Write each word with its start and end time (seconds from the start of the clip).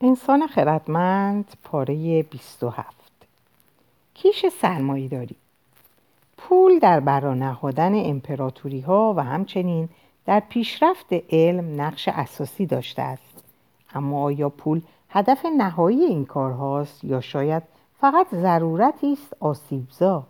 انسان 0.00 0.46
خردمند 0.46 1.56
پاره 1.64 2.22
27 2.22 2.96
کیش 4.14 4.46
سرمایه 4.60 5.08
داری 5.08 5.36
پول 6.36 6.78
در 6.78 7.00
برانهادن 7.00 7.92
امپراتوری 7.94 8.80
ها 8.80 9.14
و 9.16 9.24
همچنین 9.24 9.88
در 10.26 10.40
پیشرفت 10.40 11.06
علم 11.30 11.80
نقش 11.80 12.08
اساسی 12.08 12.66
داشته 12.66 13.02
است. 13.02 13.44
اما 13.94 14.22
آیا 14.22 14.48
پول 14.48 14.82
هدف 15.08 15.46
نهایی 15.56 16.04
این 16.04 16.24
کارهاست 16.24 17.04
یا 17.04 17.20
شاید 17.20 17.62
فقط 18.00 18.26
ضرورتی 18.34 19.12
است 19.12 19.36
آسیبزا؟ 19.40 20.26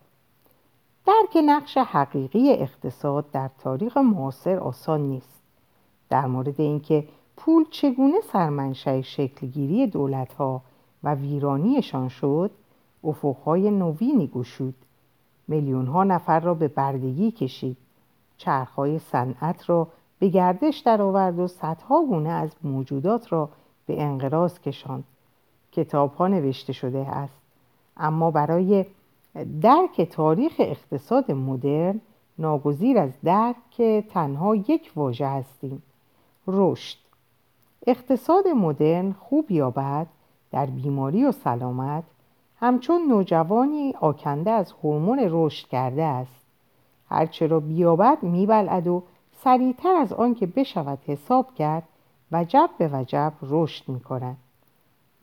درک 1.07 1.45
نقش 1.47 1.79
حقیقی 1.79 2.53
اقتصاد 2.53 3.31
در 3.31 3.51
تاریخ 3.59 3.97
معاصر 3.97 4.59
آسان 4.59 5.01
نیست. 5.01 5.43
در 6.09 6.27
مورد 6.27 6.61
اینکه 6.61 7.05
پول 7.39 7.65
چگونه 7.71 8.21
سرمنشأ 8.33 9.01
شکلگیری 9.01 9.87
دولتها 9.87 10.63
و 11.05 11.15
ویرانیشان 11.15 12.09
شد 12.09 12.51
افقهای 13.05 13.71
نوینی 13.71 14.27
گشود 14.27 14.75
میلیونها 15.49 16.05
نفر 16.05 16.41
را 16.41 16.55
به 16.55 16.69
بردگی 16.69 17.31
کشید. 17.31 17.77
چرخهای 18.37 18.99
صنعت 18.99 19.71
را 19.71 19.89
به 20.19 20.29
گردش 20.29 20.79
درآورد 20.79 21.39
و 21.39 21.47
صدها 21.47 22.03
گونه 22.03 22.29
از 22.29 22.51
موجودات 22.63 23.33
را 23.33 23.49
به 23.87 24.03
انقراض 24.03 24.59
کشاند. 24.59 25.05
کتابها 25.73 26.29
نوشته 26.29 26.73
شده 26.73 26.99
است. 26.99 27.41
اما 27.97 28.31
برای 28.31 28.87
درک 29.63 30.01
تاریخ 30.01 30.53
اقتصاد 30.59 31.33
مدرن 31.33 32.01
ناگزیر 32.39 32.99
از 32.99 33.11
درک 33.25 34.03
تنها 34.11 34.55
یک 34.55 34.93
واژه 34.97 35.27
هستیم. 35.29 35.83
رشد. 36.47 37.08
اقتصاد 37.89 38.49
مدرن 38.49 39.13
خوب 39.13 39.51
یا 39.51 39.71
بد 39.71 40.07
در 40.53 40.67
بیماری 40.67 41.25
و 41.25 41.33
سلامت 41.33 42.05
همچون 42.61 43.09
نوجوانی 43.09 43.95
آکنده 44.01 44.51
از 44.51 44.73
هورمون 44.73 45.19
رشد 45.31 45.69
کرده 45.69 46.03
است. 46.03 46.45
هرچه 47.09 47.47
را 47.47 47.61
بیابد 47.61 48.23
میبلعد 48.23 48.87
و 48.87 49.03
سریعتر 49.45 49.95
از 49.97 50.13
آنکه 50.13 50.47
بشود 50.47 50.99
حساب 51.07 51.55
کرد 51.55 51.83
وجب 52.33 52.71
به 52.79 52.91
وجب 52.93 53.33
رشد 53.43 53.89
می‌کند. 53.89 54.37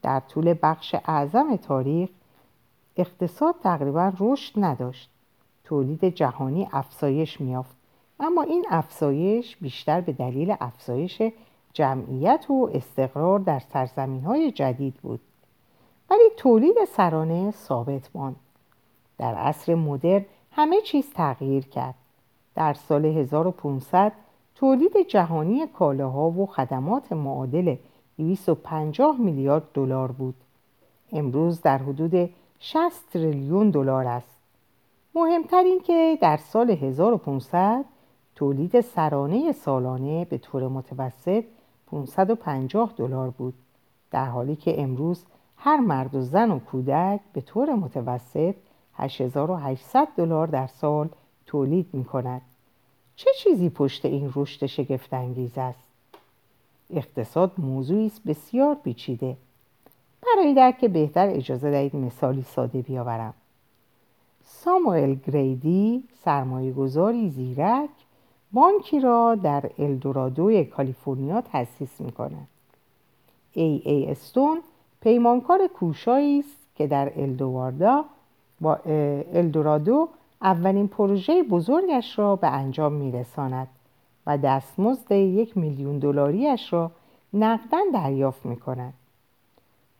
در 0.01 0.19
طول 0.19 0.55
بخش 0.63 0.95
اعظم 1.05 1.55
تاریخ 1.55 2.09
اقتصاد 2.97 3.55
تقریبا 3.63 4.11
رشد 4.19 4.53
نداشت. 4.57 5.09
تولید 5.63 6.05
جهانی 6.05 6.69
افزایش 6.71 7.41
میافت 7.41 7.75
اما 8.19 8.41
این 8.41 8.65
افزایش 8.69 9.57
بیشتر 9.57 10.01
به 10.01 10.13
دلیل 10.13 10.55
افزایش 10.59 11.21
جمعیت 11.75 12.45
و 12.49 12.69
استقرار 12.73 13.39
در 13.39 13.59
سرزمین 13.59 14.23
های 14.23 14.51
جدید 14.51 14.93
بود. 14.93 15.19
ولی 16.09 16.29
تولید 16.37 16.85
سرانه 16.87 17.51
ثابت 17.51 18.09
ماند. 18.15 18.35
در 19.17 19.35
عصر 19.35 19.75
مدرن 19.75 20.25
همه 20.51 20.81
چیز 20.81 21.13
تغییر 21.13 21.65
کرد. 21.65 21.95
در 22.55 22.73
سال 22.73 23.05
1500 23.05 24.11
تولید 24.55 25.07
جهانی 25.07 25.67
کالاها 25.67 26.29
و 26.29 26.45
خدمات 26.45 27.11
معادل 27.13 27.75
250 28.17 29.17
میلیارد 29.19 29.63
دلار 29.73 30.11
بود. 30.11 30.35
امروز 31.11 31.61
در 31.61 31.77
حدود 31.77 32.29
60 32.59 33.09
تریلیون 33.13 33.69
دلار 33.69 34.07
است. 34.07 34.35
مهمتر 35.15 35.63
این 35.63 35.79
که 35.79 36.17
در 36.21 36.37
سال 36.37 36.71
1500 36.71 37.85
تولید 38.35 38.81
سرانه 38.81 39.51
سالانه 39.51 40.25
به 40.25 40.37
طور 40.37 40.67
متوسط 40.67 41.43
550 41.95 42.93
دلار 42.97 43.29
بود 43.29 43.53
در 44.11 44.25
حالی 44.25 44.55
که 44.55 44.81
امروز 44.81 45.23
هر 45.57 45.77
مرد 45.77 46.15
و 46.15 46.21
زن 46.21 46.51
و 46.51 46.59
کودک 46.59 47.19
به 47.33 47.41
طور 47.41 47.75
متوسط 47.75 48.55
8800 48.93 50.07
دلار 50.17 50.47
در 50.47 50.67
سال 50.67 51.09
تولید 51.45 51.89
می 51.93 52.05
کند. 52.05 52.41
چه 53.15 53.29
چیزی 53.37 53.69
پشت 53.69 54.05
این 54.05 54.31
رشد 54.35 54.65
شگفتانگیز 54.65 55.57
است؟ 55.57 55.87
اقتصاد 56.89 57.51
موضوعی 57.57 58.05
است 58.05 58.23
بسیار 58.23 58.75
پیچیده. 58.75 59.37
برای 60.21 60.53
درک 60.53 60.85
بهتر 60.85 61.29
اجازه 61.29 61.71
دهید 61.71 61.95
مثالی 61.95 62.41
ساده 62.41 62.81
بیاورم. 62.81 63.33
ساموئل 64.43 65.15
گریدی 65.15 66.03
سرمایه 66.23 66.71
گذاری 66.73 67.29
زیرک 67.29 67.89
بانکی 68.55 68.99
را 68.99 69.35
در 69.35 69.69
الدورادو 69.79 70.63
کالیفرنیا 70.63 71.41
تأسیس 71.41 72.01
می 72.01 72.11
کند. 72.11 72.47
ای 73.53 73.81
ای 73.85 74.05
استون 74.11 74.61
پیمانکار 75.01 75.67
کوشایی 75.67 76.39
است 76.39 76.57
که 76.75 76.87
در 76.87 77.11
الدواردا 77.15 78.05
با 78.61 78.79
الدورادو 79.33 80.07
اولین 80.41 80.87
پروژه 80.87 81.43
بزرگش 81.43 82.19
را 82.19 82.35
به 82.35 82.47
انجام 82.47 82.93
میرساند 82.93 83.67
و 84.27 84.37
دستمزد 84.37 85.11
یک 85.11 85.57
میلیون 85.57 85.99
دلاریش 85.99 86.73
را 86.73 86.91
نقدا 87.33 87.79
دریافت 87.93 88.45
می 88.45 88.55
کند. 88.55 88.93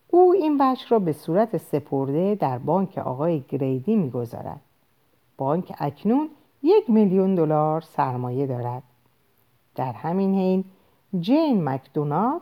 او 0.07 0.33
این 0.33 0.57
بخش 0.57 0.91
را 0.91 0.99
به 0.99 1.13
صورت 1.13 1.57
سپرده 1.57 2.35
در 2.35 2.57
بانک 2.57 2.97
آقای 2.97 3.43
گریدی 3.49 3.95
می‌گذارد. 3.95 4.61
بانک 5.37 5.75
اکنون 5.79 6.29
یک 6.63 6.89
میلیون 6.89 7.35
دلار 7.35 7.81
سرمایه 7.81 8.47
دارد. 8.47 8.83
در 9.75 9.91
همین 9.91 10.35
حین 10.35 10.63
جین 11.19 11.63
مکدونات 11.63 12.41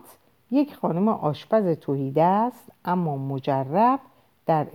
یک 0.52 0.76
خانم 0.76 1.08
آشپز 1.08 1.78
توهیده 1.78 2.24
است 2.24 2.72
اما 2.86 3.18
مجرب 3.18 4.00
در 4.46 4.68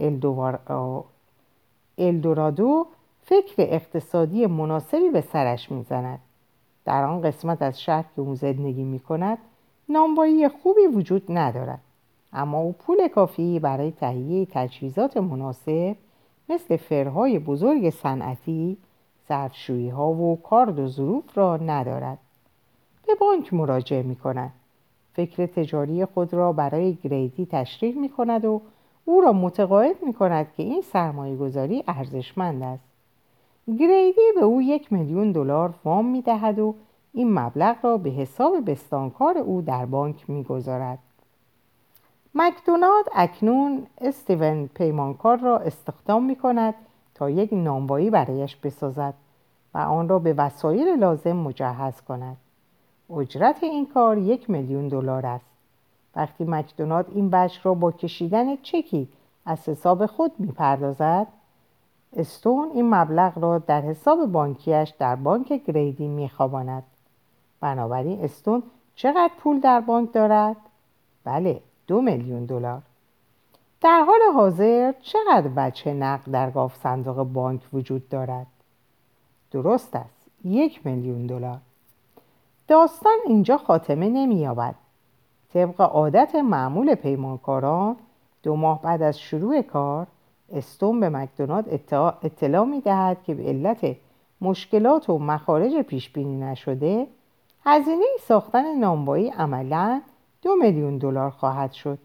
الدورادو 1.99 2.87
فکر 3.25 3.55
اقتصادی 3.59 4.47
مناسبی 4.47 5.09
به 5.11 5.21
سرش 5.21 5.71
می‌زند 5.71 6.19
در 6.85 7.05
آن 7.05 7.23
قسمت 7.23 7.63
از 7.63 7.81
شهر 7.81 8.05
که 8.17 8.21
او 8.21 8.35
زندگی 8.35 8.83
می 8.83 9.01
کند 9.01 9.39
نانوایی 9.89 10.49
خوبی 10.49 10.87
وجود 10.87 11.23
ندارد 11.29 11.81
اما 12.33 12.59
او 12.59 12.73
پول 12.73 13.09
کافی 13.09 13.59
برای 13.59 13.91
تهیه 13.91 14.47
تجهیزات 14.51 15.17
مناسب 15.17 15.97
مثل 16.49 16.77
فرهای 16.77 17.39
بزرگ 17.39 17.91
صنعتی 17.91 18.77
ظرفشویی 19.29 19.89
ها 19.89 20.13
و 20.13 20.43
کارد 20.43 20.79
و 20.79 20.87
ظروف 20.87 21.39
را 21.39 21.57
ندارد. 21.57 22.19
به 23.07 23.15
بانک 23.15 23.55
مراجعه 23.55 24.03
می 24.03 24.17
کند 24.17 24.53
فکر 25.15 25.47
تجاری 25.47 26.05
خود 26.05 26.35
را 26.35 26.53
برای 26.53 26.95
گریدی 26.95 27.47
تشریح 27.47 27.99
می 27.99 28.09
کند 28.09 28.45
و 28.45 28.61
او 29.05 29.21
را 29.21 29.33
متقاعد 29.33 29.97
می 30.03 30.13
کند 30.13 30.53
که 30.57 30.63
این 30.63 30.83
سرمایه 30.83 31.37
گذاری 31.37 31.85
ارزشمند 31.89 32.63
است. 32.63 32.85
گریدی 33.79 34.33
به 34.35 34.45
او 34.45 34.63
یک 34.63 34.93
میلیون 34.93 35.33
دلار 35.33 35.75
وام 35.85 36.07
می 36.07 36.23
دهد 36.23 36.59
و 36.59 36.75
این 37.15 37.39
مبلغ 37.39 37.77
را 37.83 37.97
به 37.97 38.11
حساب 38.11 38.71
بستانکار 38.71 39.39
او 39.39 39.63
در 39.63 39.87
بانک 39.87 40.31
می 40.31 40.45
گذارد. 40.45 40.99
مکدونالد 42.35 43.07
اکنون 43.15 43.87
استیون 44.01 44.67
پیمانکار 44.67 45.37
را 45.37 45.59
استخدام 45.59 46.25
می 46.25 46.37
کند 46.37 46.75
تا 47.19 47.31
یک 47.31 47.53
نانوایی 47.53 48.11
برایش 48.11 48.57
بسازد 48.57 49.15
و 49.75 49.79
آن 49.79 50.09
را 50.09 50.19
به 50.19 50.33
وسایل 50.33 50.99
لازم 50.99 51.33
مجهز 51.33 52.01
کند. 52.01 52.37
اجرت 53.17 53.63
این 53.63 53.87
کار 53.87 54.19
یک 54.19 54.51
میلیون 54.51 54.89
دلار 54.89 55.27
است. 55.27 55.45
وقتی 56.17 56.45
مکدونالد 56.45 57.07
این 57.15 57.31
بچ 57.31 57.59
را 57.63 57.75
با 57.75 57.93
کشیدن 57.93 58.57
چکی 58.57 59.09
از 59.47 59.69
حساب 59.69 60.07
خود 60.07 60.33
می‌پردازد 60.39 61.27
استون 62.17 62.71
این 62.75 62.95
مبلغ 62.95 63.39
را 63.39 63.59
در 63.59 63.81
حساب 63.81 64.27
بانکیش 64.33 64.93
در 64.99 65.17
بانک 65.17 65.53
گریدی 65.53 66.09
میخواباند 66.09 66.83
بنابراین 67.61 68.25
استون 68.25 68.63
چقدر 68.95 69.31
پول 69.39 69.61
در 69.61 69.81
بانک 69.81 70.13
دارد 70.13 70.57
بله 71.25 71.61
دو 71.87 72.01
میلیون 72.01 72.45
دلار 72.45 72.83
در 73.81 74.01
حال 74.01 74.21
حاضر 74.35 74.93
چقدر 75.01 75.49
بچه 75.49 75.95
نقد 75.95 76.31
در 76.31 76.51
گاف 76.51 76.77
صندوق 76.77 77.23
بانک 77.23 77.61
وجود 77.73 78.09
دارد؟ 78.09 78.47
درست 79.51 79.97
است 79.97 80.27
یک 80.45 80.87
میلیون 80.87 81.27
دلار. 81.27 81.59
داستان 82.69 83.17
اینجا 83.27 83.59
خاتمه 83.59 84.09
نمییابد. 84.09 84.75
طبق 85.55 85.81
عادت 85.81 86.35
معمول 86.35 86.95
پیمانکاران 86.95 87.97
دو 88.43 88.57
ماه 88.57 88.83
بعد 88.83 89.03
از 89.03 89.21
شروع 89.21 89.63
کار 89.63 90.07
استون 90.53 91.01
به 91.01 91.09
مکدونالد 91.09 91.69
اطلاع 92.23 92.65
می 92.65 92.81
دهد 92.81 93.23
که 93.23 93.35
به 93.35 93.43
علت 93.43 93.97
مشکلات 94.41 95.11
و 95.11 95.19
مخارج 95.19 95.77
پیش 95.77 96.11
بینی 96.11 96.41
نشده 96.41 97.07
هزینه 97.65 98.05
ساختن 98.21 98.79
نانوایی 98.79 99.29
عملا 99.29 100.03
دو 100.43 100.57
میلیون 100.57 100.99
دلار 100.99 101.31
خواهد 101.31 101.73
شد. 101.73 101.99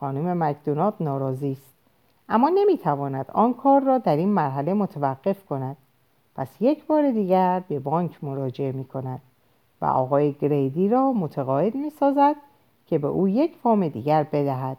خانم 0.00 0.42
مکدونالد 0.44 0.94
ناراضی 1.00 1.52
است 1.52 1.74
اما 2.28 2.48
نمی‌تواند 2.48 3.30
آن 3.32 3.54
کار 3.54 3.82
را 3.82 3.98
در 3.98 4.16
این 4.16 4.28
مرحله 4.28 4.74
متوقف 4.74 5.44
کند 5.44 5.76
پس 6.36 6.48
یک 6.60 6.86
بار 6.86 7.10
دیگر 7.10 7.62
به 7.68 7.78
بانک 7.78 8.24
مراجعه 8.24 8.72
می 8.72 8.84
کند 8.84 9.20
و 9.80 9.84
آقای 9.84 10.32
گریدی 10.32 10.88
را 10.88 11.12
متقاعد 11.12 11.74
می 11.74 11.90
سازد 11.90 12.36
که 12.86 12.98
به 12.98 13.06
او 13.06 13.28
یک 13.28 13.56
وام 13.64 13.88
دیگر 13.88 14.22
بدهد 14.22 14.76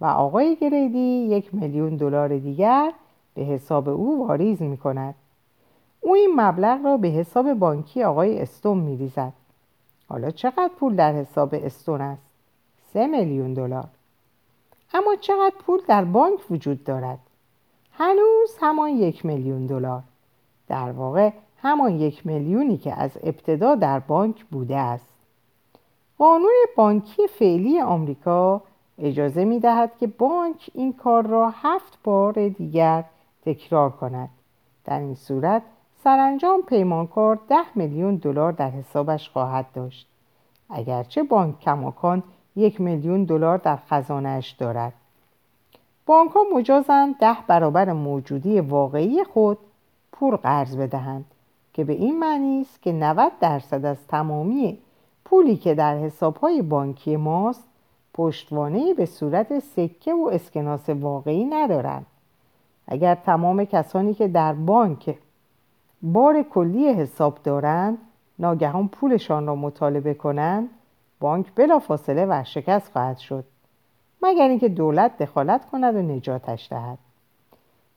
و 0.00 0.06
آقای 0.06 0.56
گریدی 0.56 1.26
یک 1.28 1.54
میلیون 1.54 1.96
دلار 1.96 2.38
دیگر 2.38 2.92
به 3.34 3.42
حساب 3.42 3.88
او 3.88 4.26
واریز 4.26 4.62
می 4.62 4.76
کند. 4.76 5.14
او 6.00 6.14
این 6.14 6.32
مبلغ 6.36 6.84
را 6.84 6.96
به 6.96 7.08
حساب 7.08 7.54
بانکی 7.54 8.02
آقای 8.02 8.40
استون 8.40 8.78
می 8.78 8.96
ریزد. 8.96 9.32
حالا 10.08 10.30
چقدر 10.30 10.70
پول 10.80 10.96
در 10.96 11.12
حساب 11.12 11.54
استون 11.54 12.00
است؟ 12.00 12.22
سه 12.92 13.06
میلیون 13.06 13.54
دلار. 13.54 13.88
اما 14.94 15.16
چقدر 15.20 15.54
پول 15.66 15.80
در 15.88 16.04
بانک 16.04 16.50
وجود 16.50 16.84
دارد؟ 16.84 17.18
هنوز 17.92 18.56
همان 18.60 18.90
یک 18.90 19.26
میلیون 19.26 19.66
دلار. 19.66 20.02
در 20.68 20.92
واقع 20.92 21.30
همان 21.62 22.00
یک 22.00 22.26
میلیونی 22.26 22.76
که 22.76 22.94
از 22.94 23.10
ابتدا 23.22 23.74
در 23.74 23.98
بانک 23.98 24.44
بوده 24.44 24.76
است. 24.76 25.12
قانون 26.18 26.52
بانکی 26.76 27.26
فعلی 27.26 27.80
آمریکا 27.80 28.62
اجازه 28.98 29.44
می 29.44 29.60
دهد 29.60 29.92
که 30.00 30.06
بانک 30.06 30.70
این 30.74 30.92
کار 30.92 31.26
را 31.26 31.50
هفت 31.50 31.98
بار 32.04 32.48
دیگر 32.48 33.04
تکرار 33.44 33.90
کند. 33.90 34.28
در 34.84 34.98
این 34.98 35.14
صورت 35.14 35.62
سرانجام 36.04 36.62
پیمانکار 36.62 37.38
ده 37.48 37.64
میلیون 37.74 38.16
دلار 38.16 38.52
در 38.52 38.70
حسابش 38.70 39.28
خواهد 39.28 39.66
داشت. 39.74 40.08
اگرچه 40.70 41.22
بانک 41.22 41.60
کماکان 41.60 42.22
یک 42.56 42.80
میلیون 42.80 43.24
دلار 43.24 43.58
در 43.58 43.76
خزانهاش 43.76 44.50
دارد. 44.50 44.92
بانک 46.06 46.30
ها 46.30 46.40
مجازند 46.56 47.18
ده 47.18 47.36
برابر 47.46 47.92
موجودی 47.92 48.60
واقعی 48.60 49.24
خود 49.24 49.58
پول 50.12 50.36
قرض 50.36 50.76
بدهند 50.76 51.24
که 51.72 51.84
به 51.84 51.92
این 51.92 52.18
معنی 52.18 52.60
است 52.60 52.82
که 52.82 52.92
90 52.92 53.32
درصد 53.40 53.84
از 53.84 54.06
تمامی 54.06 54.78
پولی 55.24 55.56
که 55.56 55.74
در 55.74 55.98
حسابهای 55.98 56.62
بانکی 56.62 57.16
ماست 57.16 57.68
پشتوانه 58.14 58.94
به 58.94 59.06
صورت 59.06 59.58
سکه 59.58 60.14
و 60.14 60.30
اسکناس 60.32 60.88
واقعی 60.88 61.44
ندارند 61.44 62.06
اگر 62.88 63.14
تمام 63.14 63.64
کسانی 63.64 64.14
که 64.14 64.28
در 64.28 64.52
بانک 64.52 65.18
بار 66.02 66.42
کلی 66.42 66.88
حساب 66.88 67.38
دارند 67.44 67.98
ناگهان 68.38 68.88
پولشان 68.88 69.46
را 69.46 69.54
مطالبه 69.54 70.14
کنند 70.14 70.68
بانک 71.20 71.54
بلافاصله 71.54 72.26
ورشکست 72.26 72.92
خواهد 72.92 73.18
شد 73.18 73.44
مگر 74.22 74.48
اینکه 74.48 74.68
دولت 74.68 75.18
دخالت 75.22 75.70
کند 75.70 75.94
و 75.94 75.98
نجاتش 75.98 76.68
دهد. 76.70 76.98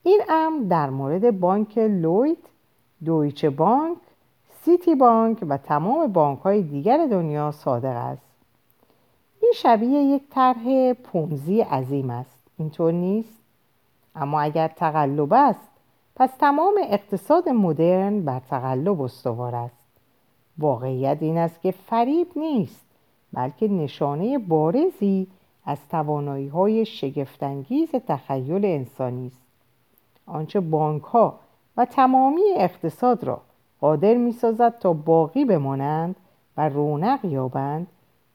این 0.04 0.22
امر 0.30 0.64
در 0.64 0.90
مورد 0.90 1.40
بانک 1.40 1.78
لوید 1.78 2.46
دویچه 3.06 3.50
بانک 3.50 3.98
سیتی 4.62 4.96
بانک 4.96 5.38
و 5.50 5.58
تمام 5.58 6.08
بانک 6.08 6.40
های 6.40 6.62
دیگر 6.62 7.08
دنیا 7.12 7.52
صادق 7.52 7.96
است. 7.96 8.22
این 9.42 9.52
شبیه 9.56 10.04
یک 10.04 10.24
طرح 10.30 10.94
پونزی 10.94 11.62
عظیم 11.62 12.10
است. 12.10 12.48
اینطور 12.58 12.92
نیست؟ 12.92 13.44
اما 14.16 14.42
اگر 14.42 14.68
تقلب 14.68 15.34
است 15.34 15.70
پس 16.16 16.30
تمام 16.40 16.74
اقتصاد 16.84 17.50
مدرن 17.50 18.22
بر 18.22 18.40
تقلب 18.40 19.02
استوار 19.02 19.56
است. 19.56 19.88
واقعیت 20.58 21.18
این 21.22 21.38
است 21.38 21.62
که 21.62 21.72
فریب 21.72 22.28
نیست. 22.36 22.83
بلکه 23.34 23.68
نشانه 23.68 24.38
بارزی 24.38 25.28
از 25.66 25.78
توانایی 25.90 26.48
های 26.48 26.86
شگفتانگیز 26.86 27.90
تخیل 27.92 28.66
انسانی 28.66 29.28
است. 29.28 29.42
آنچه 30.26 30.60
بانک 30.60 31.04
ها 31.04 31.40
و 31.78 31.86
تمامی 31.86 32.42
اقتصاد 32.56 33.24
را 33.24 33.42
قادر 33.82 34.14
می 34.14 34.32
سازد 34.32 34.80
تا 34.80 34.94
باقی 34.94 35.46
بمانند 35.46 36.16
و 36.58 36.70
رونق 36.70 37.26
یابند 37.26 37.88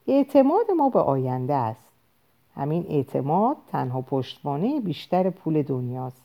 اعتماد 0.07 0.71
ما 0.77 0.89
به 0.89 1.01
آینده 1.01 1.55
است. 1.55 1.89
همین 2.55 2.87
اعتماد 2.89 3.57
تنها 3.73 4.01
پشتوانه 4.01 4.81
بیشتر 4.81 5.31
پول 5.31 5.63
دنیاست 5.63 6.23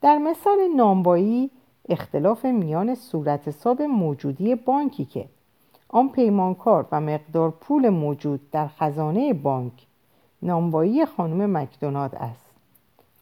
در 0.00 0.18
مثال 0.18 0.58
نامبایی 0.76 1.50
اختلاف 1.88 2.44
میان 2.44 2.94
صورت 2.94 3.48
حساب 3.48 3.82
موجودی 3.82 4.54
بانکی 4.54 5.04
که 5.04 5.24
آن 5.94 6.08
پیمانکار 6.08 6.86
و 6.92 7.00
مقدار 7.00 7.50
پول 7.50 7.88
موجود 7.88 8.50
در 8.50 8.68
خزانه 8.68 9.32
بانک 9.32 9.72
نامبایی 10.42 11.06
خانم 11.06 11.56
مکدوناد 11.56 12.14
است. 12.14 12.46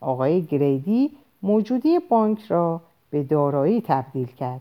آقای 0.01 0.43
گریدی 0.43 1.11
موجودی 1.43 1.99
بانک 1.99 2.45
را 2.45 2.81
به 3.11 3.23
دارایی 3.23 3.81
تبدیل 3.81 4.27
کرد. 4.27 4.61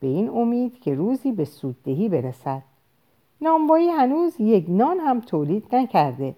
به 0.00 0.06
این 0.06 0.28
امید 0.28 0.80
که 0.80 0.94
روزی 0.94 1.32
به 1.32 1.44
سوددهی 1.44 2.08
برسد. 2.08 2.62
نانوایی 3.40 3.88
هنوز 3.88 4.40
یک 4.40 4.64
نان 4.68 4.98
هم 4.98 5.20
تولید 5.20 5.74
نکرده. 5.74 6.34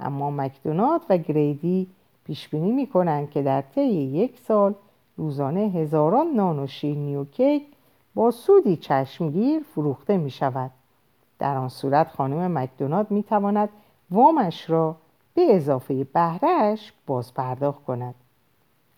اما 0.00 0.30
مکدونالد 0.30 1.00
و 1.10 1.16
گریدی 1.16 1.86
پیش 2.24 2.48
بینی 2.48 2.72
می 2.72 2.86
کنند 2.86 3.30
که 3.30 3.42
در 3.42 3.60
طی 3.60 3.92
یک 3.92 4.38
سال 4.38 4.74
روزانه 5.16 5.60
هزاران 5.60 6.26
نان 6.26 6.58
و 6.58 6.66
شیرینی 6.66 7.16
و 7.16 7.24
کیک 7.24 7.62
با 8.14 8.30
سودی 8.30 8.76
چشمگیر 8.76 9.62
فروخته 9.62 10.16
می 10.16 10.30
شود. 10.30 10.70
در 11.38 11.56
آن 11.56 11.68
صورت 11.68 12.08
خانم 12.08 12.58
مکدونالد 12.58 13.10
می 13.10 13.22
تواند 13.22 13.68
وامش 14.10 14.70
را 14.70 14.96
به 15.34 15.56
اضافه 15.56 16.04
بهرهش 16.04 16.92
باز 17.06 17.34
پرداخت 17.34 17.84
کند. 17.84 18.14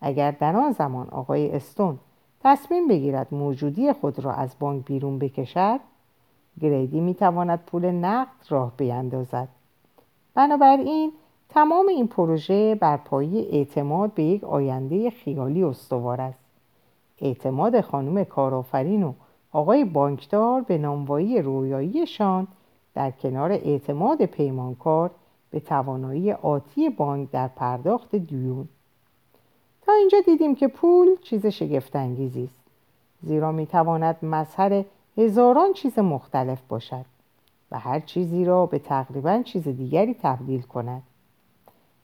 اگر 0.01 0.31
در 0.31 0.57
آن 0.57 0.73
زمان 0.73 1.09
آقای 1.09 1.51
استون 1.51 1.99
تصمیم 2.41 2.89
بگیرد 2.89 3.35
موجودی 3.35 3.93
خود 3.93 4.19
را 4.19 4.33
از 4.33 4.57
بانک 4.61 4.85
بیرون 4.85 5.19
بکشد 5.19 5.81
گریدی 6.61 7.01
می 7.01 7.15
تواند 7.15 7.59
پول 7.59 7.91
نقد 7.91 8.47
راه 8.49 8.73
بیندازد 8.77 9.49
بنابراین 10.35 11.13
تمام 11.49 11.89
این 11.89 12.09
پروژه 12.09 12.75
بر 12.75 12.97
پایه 12.97 13.49
اعتماد 13.51 14.15
به 14.15 14.23
یک 14.23 14.45
آینده 14.45 15.11
خیالی 15.11 15.65
استوار 15.65 16.21
است 16.21 16.44
اعتماد 17.21 17.81
خانم 17.81 18.25
کارآفرین 18.25 19.03
و 19.03 19.13
آقای 19.53 19.85
بانکدار 19.85 20.61
به 20.61 20.79
ناموایی 20.79 21.43
رویاییشان 21.43 22.47
در 22.95 23.11
کنار 23.11 23.53
اعتماد 23.53 24.25
پیمانکار 24.25 25.11
به 25.51 25.61
توانایی 25.61 26.33
آتی 26.33 26.89
بانک 26.89 27.31
در 27.31 27.49
پرداخت 27.49 28.17
دیون. 28.17 28.69
تا 29.87 29.93
اینجا 29.93 30.19
دیدیم 30.27 30.55
که 30.55 30.69
پول 30.69 31.17
چیز 31.23 31.47
شگفتانگیزی 31.47 32.45
است. 32.45 32.61
زیرا 33.23 33.53
می‌تواند 33.53 34.17
مظهر 34.23 34.85
هزاران 35.19 35.73
چیز 35.73 35.99
مختلف 35.99 36.63
باشد 36.69 37.05
و 37.71 37.79
هر 37.79 38.01
چیزی 38.01 38.45
را 38.45 38.67
به 38.67 38.79
تقریبا 38.79 39.43
چیز 39.43 39.69
دیگری 39.69 40.15
تبدیل 40.23 40.63
کند. 40.63 41.03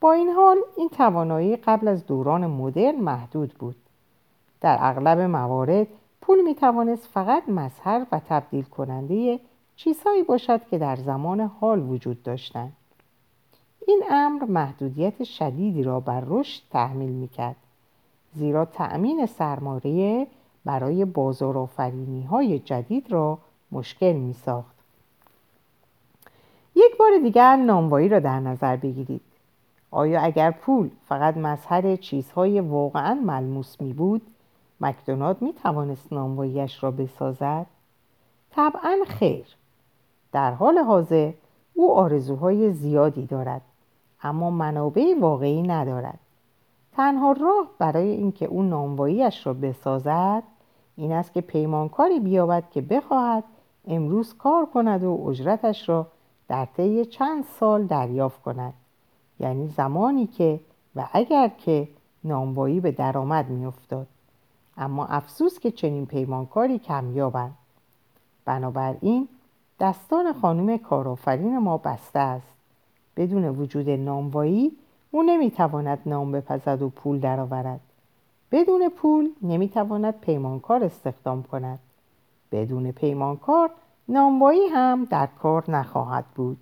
با 0.00 0.12
این 0.12 0.29
حال 0.29 0.57
این 0.76 0.88
توانایی 0.88 1.57
قبل 1.57 1.88
از 1.88 2.07
دوران 2.07 2.47
مدرن 2.47 2.97
محدود 2.97 3.55
بود. 3.59 3.76
در 4.61 4.79
اغلب 4.81 5.19
موارد 5.19 5.87
پول 6.21 6.43
می 6.43 6.55
توانست 6.55 7.07
فقط 7.07 7.49
مظهر 7.49 8.07
و 8.12 8.21
تبدیل 8.29 8.64
کننده 8.64 9.40
چیزهایی 9.76 10.23
باشد 10.23 10.61
که 10.71 10.79
در 10.79 10.97
زمان 10.97 11.40
حال 11.40 11.90
وجود 11.90 12.23
داشتند 12.23 12.73
این 13.87 14.02
امر 14.11 14.45
محدودیت 14.45 15.25
شدیدی 15.25 15.83
را 15.83 16.00
بر 16.00 16.23
رشد 16.26 16.62
تحمیل 16.71 17.11
می 17.11 17.29
کرد 17.29 17.57
زیرا 18.35 18.64
تأمین 18.64 19.26
سرمایه 19.26 20.26
برای 20.64 21.05
بازارآفرینی 21.05 22.23
های 22.23 22.59
جدید 22.59 23.12
را 23.12 23.38
مشکل 23.73 24.12
می 24.12 24.33
ساخت. 24.33 24.75
یک 26.75 26.97
بار 26.99 27.11
دیگر 27.23 27.57
نانوایی 27.57 28.09
را 28.09 28.19
در 28.19 28.40
نظر 28.40 28.76
بگیرید. 28.76 29.21
آیا 29.90 30.21
اگر 30.21 30.50
پول 30.50 30.90
فقط 31.09 31.37
مظهر 31.37 31.97
چیزهای 31.97 32.61
واقعا 32.61 33.14
ملموس 33.14 33.81
می 33.81 33.93
بود 33.93 34.23
مکدونالد 34.80 35.42
می 35.42 35.52
توانست 35.52 36.12
نانواییش 36.12 36.82
را 36.82 36.90
بسازد؟ 36.90 37.66
طبعا 38.50 38.99
خیر. 39.06 39.46
در 40.32 40.50
حال 40.50 40.78
حاضر 40.78 41.32
او 41.75 41.94
آرزوهای 41.94 42.72
زیادی 42.72 43.26
دارد 43.26 43.62
اما 44.22 44.50
منابع 44.50 45.14
واقعی 45.20 45.62
ندارد. 45.62 46.18
تنها 46.92 47.32
راه 47.32 47.70
برای 47.78 48.08
اینکه 48.10 48.46
او 48.46 48.62
نانواییش 48.62 49.46
را 49.46 49.54
بسازد 49.54 50.42
این 50.96 51.12
است 51.12 51.32
که 51.32 51.40
پیمانکاری 51.40 52.20
بیابد 52.20 52.70
که 52.70 52.80
بخواهد 52.80 53.44
امروز 53.88 54.34
کار 54.34 54.66
کند 54.66 55.04
و 55.04 55.26
اجرتش 55.28 55.88
را 55.88 56.06
در 56.49 56.64
طی 56.64 57.04
چند 57.04 57.44
سال 57.44 57.87
دریافت 57.87 58.42
کند 58.42 58.75
یعنی 59.40 59.68
زمانی 59.68 60.26
که 60.26 60.60
و 60.96 61.08
اگر 61.12 61.49
که 61.49 61.88
نانوایی 62.25 62.80
به 62.80 62.92
درآمد 62.92 63.49
میافتاد 63.49 64.06
اما 64.80 65.06
افسوس 65.06 65.58
که 65.58 65.70
چنین 65.70 66.06
پیمانکاری 66.06 66.78
کمیابند 66.78 67.54
بنابراین 68.44 69.28
دستان 69.80 70.32
خانم 70.32 70.78
کارآفرین 70.78 71.58
ما 71.58 71.78
بسته 71.78 72.18
است. 72.18 72.46
بدون 73.16 73.49
وجود 73.49 73.90
نانوایی 73.90 74.72
او 75.10 75.22
نمی‌تواند 75.22 75.99
نام 76.06 76.32
بپزد 76.32 76.82
و 76.82 76.88
پول 76.88 77.20
درآورد. 77.20 77.80
بدون 78.52 78.88
پول 78.88 79.30
نمی‌تواند 79.42 80.20
پیمانکار 80.20 80.84
استخدام 80.84 81.42
کند. 81.42 81.78
بدون 82.52 82.92
پیمانکار 82.92 83.70
نانوایی 84.08 84.66
هم 84.66 85.04
در 85.04 85.26
کار 85.26 85.70
نخواهد 85.70 86.25
بود. 86.34 86.58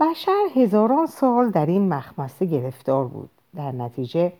بشر 0.00 0.46
هزاران 0.54 1.06
سال 1.06 1.50
در 1.50 1.66
این 1.66 1.88
مخمسه 1.88 2.46
گرفتار 2.46 3.04
بود. 3.04 3.30
در 3.56 3.72
نتیجه 3.72 4.32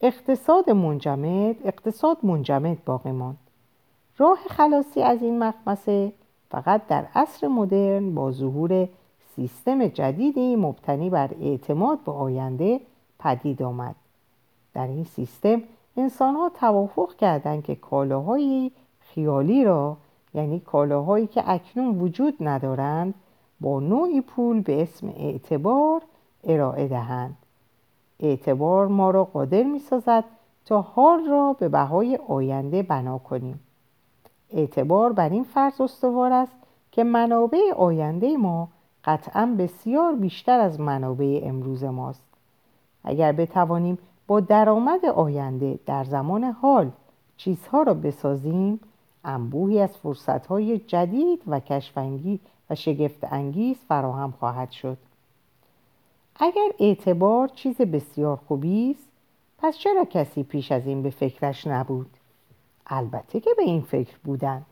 اقتصاد 0.00 0.70
منجمد 0.70 1.56
اقتصاد 1.64 2.18
منجمد 2.22 2.84
باقی 2.84 3.12
ماند. 3.12 3.38
راه 4.18 4.38
خلاصی 4.48 5.02
از 5.02 5.22
این 5.22 5.38
مخمسه 5.38 6.12
فقط 6.50 6.86
در 6.86 7.06
عصر 7.14 7.48
مدرن 7.48 8.14
با 8.14 8.32
ظهور 8.32 8.88
سیستم 9.36 9.86
جدیدی 9.86 10.56
مبتنی 10.56 11.10
بر 11.10 11.30
اعتماد 11.40 11.98
به 12.04 12.12
آینده 12.12 12.80
پدید 13.18 13.62
آمد. 13.62 13.94
در 14.74 14.86
این 14.86 15.04
سیستم 15.04 15.62
انسان 15.96 16.34
ها 16.34 16.48
توافق 16.48 17.16
کردند 17.16 17.64
که 17.64 17.74
کالاهای 17.74 18.70
خیالی 19.00 19.64
را 19.64 19.96
یعنی 20.34 20.60
کالاهایی 20.60 21.26
که 21.26 21.50
اکنون 21.50 21.98
وجود 21.98 22.36
ندارند 22.40 23.14
با 23.60 23.80
نوعی 23.80 24.20
پول 24.20 24.60
به 24.60 24.82
اسم 24.82 25.08
اعتبار 25.08 26.02
ارائه 26.44 26.88
دهند. 26.88 27.36
اعتبار 28.20 28.86
ما 28.86 29.10
را 29.10 29.24
قادر 29.24 29.62
می 29.62 29.78
سازد 29.78 30.24
تا 30.64 30.80
حال 30.80 31.24
را 31.28 31.52
به 31.52 31.68
بهای 31.68 32.18
آینده 32.28 32.82
بنا 32.82 33.18
کنیم. 33.18 33.60
اعتبار 34.50 35.12
بر 35.12 35.28
این 35.28 35.44
فرض 35.44 35.80
استوار 35.80 36.32
است 36.32 36.56
که 36.92 37.04
منابع 37.04 37.72
آینده 37.76 38.36
ما 38.36 38.68
قطعا 39.04 39.56
بسیار 39.58 40.14
بیشتر 40.14 40.60
از 40.60 40.80
منابع 40.80 41.40
امروز 41.44 41.84
ماست. 41.84 42.22
اگر 43.04 43.32
بتوانیم 43.32 43.98
با 44.26 44.40
درآمد 44.40 45.04
آینده 45.04 45.78
در 45.86 46.04
زمان 46.04 46.44
حال 46.44 46.90
چیزها 47.36 47.82
را 47.82 47.94
بسازیم 47.94 48.80
انبوهی 49.24 49.80
از 49.80 49.96
فرصتهای 49.96 50.78
جدید 50.78 51.42
و 51.46 51.60
کشفنگی 51.60 52.40
و 52.70 52.74
شگفت 52.74 53.32
انگیز 53.32 53.76
فراهم 53.88 54.30
خواهد 54.30 54.70
شد. 54.70 54.98
اگر 56.36 56.68
اعتبار 56.78 57.48
چیز 57.48 57.76
بسیار 57.76 58.36
خوبی 58.36 58.90
است 58.90 59.08
پس 59.58 59.76
چرا 59.76 60.04
کسی 60.04 60.42
پیش 60.42 60.72
از 60.72 60.86
این 60.86 61.02
به 61.02 61.10
فکرش 61.10 61.66
نبود؟ 61.66 62.10
البته 62.86 63.40
که 63.40 63.50
به 63.56 63.62
این 63.62 63.80
فکر 63.80 64.16
بودن. 64.24 64.62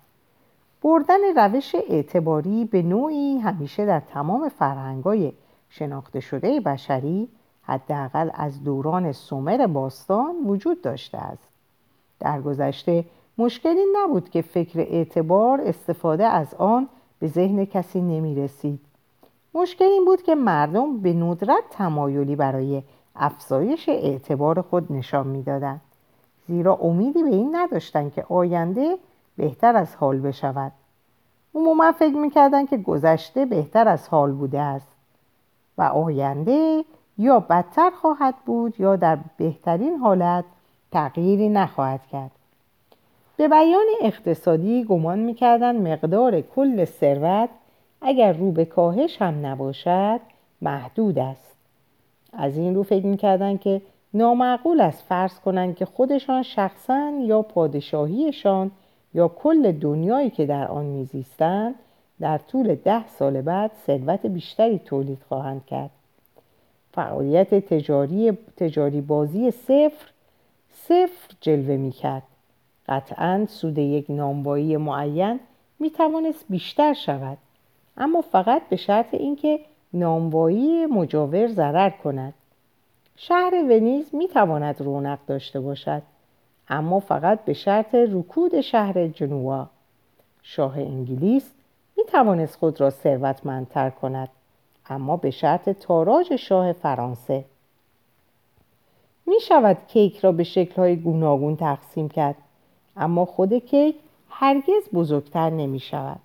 بردن 0.83 1.21
روش 1.37 1.75
اعتباری 1.75 2.65
به 2.65 2.83
نوعی 2.83 3.39
همیشه 3.39 3.87
در 3.87 4.01
تمام 4.01 4.49
فرهنگای 4.49 5.33
شناخته 5.69 6.21
شده 6.21 6.61
بشری 6.61 7.29
حداقل 7.63 8.31
از 8.35 8.65
دوران 8.65 9.13
سومر 9.13 9.67
باستان 9.67 10.35
وجود 10.47 10.83
داشته 10.83 11.19
است. 11.19 11.49
در 12.21 12.41
گذشته 12.41 13.05
مشکلی 13.39 13.85
نبود 13.95 14.31
که 14.31 14.43
فکر 14.43 14.81
اعتبار 14.81 15.61
استفاده 15.61 16.25
از 16.25 16.55
آن 16.55 16.89
به 17.19 17.29
ذهن 17.29 17.65
کسی 17.65 18.01
نمی 18.01 18.35
رسید 18.35 18.81
مشکل 19.55 19.85
این 19.85 20.05
بود 20.05 20.23
که 20.23 20.35
مردم 20.35 20.99
به 20.99 21.13
ندرت 21.13 21.65
تمایلی 21.71 22.37
برای 22.37 22.83
افزایش 23.17 23.89
اعتبار 23.89 24.63
خود 24.63 24.93
نشان 24.93 25.27
می‌دادند. 25.27 25.81
زیرا 26.49 26.75
امیدی 26.75 27.23
به 27.23 27.29
این 27.29 27.57
نداشتند 27.57 28.13
که 28.13 28.25
آینده 28.29 28.99
بهتر 29.37 29.77
از 29.77 29.97
حال 29.97 30.21
بشود. 30.21 30.73
عموما 31.55 31.93
فکر 31.93 32.17
می‌کردند 32.17 32.69
که 32.71 32.77
گذشته 32.77 33.47
بهتر 33.47 33.89
از 33.89 34.09
حال 34.09 34.33
بوده 34.33 34.61
است 34.61 34.89
و 35.79 35.83
آینده 35.83 36.85
یا 37.19 37.41
بدتر 37.41 37.91
خواهد 37.91 38.35
بود 38.47 38.81
یا 38.81 38.97
در 38.97 39.19
بهترین 39.37 39.97
حالت 39.97 40.45
تغییری 40.93 41.49
نخواهد 41.49 42.07
کرد. 42.13 42.31
به 43.37 43.49
بیان 43.49 43.87
اقتصادی 44.01 44.85
گمان 44.85 45.19
می‌کردند 45.19 45.89
مقدار 45.89 46.41
کل 46.41 46.85
ثروت 46.85 47.49
اگر 48.03 48.33
رو 48.33 48.53
به 48.53 48.65
کاهش 48.65 49.23
هم 49.23 49.47
نباشد 49.47 50.21
محدود 50.63 51.19
است. 51.19 51.57
از 52.33 52.57
این 52.57 52.75
رو 52.75 52.83
فکر 52.83 53.07
می‌کردند 53.07 53.61
که 53.61 53.83
نامعقول 54.15 54.81
است 54.81 55.03
فرض 55.09 55.41
کنند 55.41 55.77
که 55.77 55.85
خودشان 55.85 56.43
شخصا 56.43 57.13
یا 57.21 57.43
پادشاهیشان 57.43 58.71
یا 59.15 59.29
کل 59.29 59.73
دنیایی 59.73 60.31
که 60.31 60.47
در 60.47 60.69
آن 60.69 60.85
میزیستند 60.85 61.75
در 62.21 62.39
طول 62.39 62.75
ده 62.75 63.09
سال 63.09 63.41
بعد 63.41 63.71
ثروت 63.87 64.27
بیشتری 64.27 64.79
تولید 64.79 65.19
خواهند 65.29 65.67
کرد. 65.67 65.91
فعالیت 66.95 67.55
تجاری, 67.55 68.33
تجاری 68.57 69.01
بازی 69.01 69.51
صفر 69.51 70.11
صفر 70.73 71.35
جلوه 71.41 71.77
می‌کرد. 71.77 72.23
قطعا 72.89 73.47
سود 73.49 73.79
یک 73.79 74.07
نانوایی 74.09 74.77
معین 74.77 75.41
می 75.81 75.91
توانست 75.91 76.45
بیشتر 76.51 76.93
شود. 76.93 77.39
اما 77.97 78.21
فقط 78.21 78.63
به 78.69 78.77
شرط 78.77 79.15
اینکه 79.15 79.61
نانوایی 79.93 80.87
مجاور 80.87 81.47
ضرر 81.47 81.91
کند. 81.91 82.35
شهر 83.17 83.55
ونیز 83.55 84.15
می 84.15 84.29
تواند 84.29 84.81
رونق 84.81 85.19
داشته 85.27 85.61
باشد 85.61 86.03
اما 86.69 87.01
فقط 87.01 87.45
به 87.45 87.53
شرط 87.53 87.95
رکود 87.95 88.61
شهر 88.61 89.09
جنوا. 89.09 89.67
شاه 90.43 90.79
انگلیس 90.79 91.51
می 91.97 92.05
توانست 92.05 92.57
خود 92.57 92.81
را 92.81 92.91
ثروتمندتر 92.91 93.91
کند 93.91 94.29
اما 94.89 95.17
به 95.17 95.31
شرط 95.31 95.69
تاراج 95.69 96.37
شاه 96.37 96.73
فرانسه. 96.73 97.45
می 99.27 99.41
شود 99.41 99.77
کیک 99.89 100.19
را 100.19 100.33
به 100.33 100.45
شکلهای 100.45 100.97
گوناگون 100.97 101.57
تقسیم 101.57 102.09
کرد 102.09 102.37
اما 102.97 103.25
خود 103.25 103.55
کیک 103.55 103.97
هرگز 104.29 104.89
بزرگتر 104.95 105.51
نمی 105.51 105.81
شود 105.81 106.21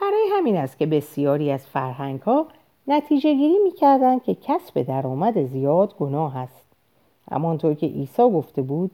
برای 0.00 0.28
همین 0.32 0.56
است 0.56 0.78
که 0.78 0.86
بسیاری 0.86 1.50
از 1.50 1.66
فرهنگ 1.66 2.20
ها 2.20 2.46
نتیجه 2.88 3.34
گیری 3.34 3.58
می 3.58 3.72
کردن 3.72 4.18
که 4.18 4.34
کسب 4.34 4.82
درآمد 4.82 5.46
زیاد 5.46 5.94
گناه 5.94 6.36
است. 6.36 6.66
همانطور 7.30 7.74
که 7.74 7.86
عیسی 7.86 8.22
گفته 8.22 8.62
بود 8.62 8.90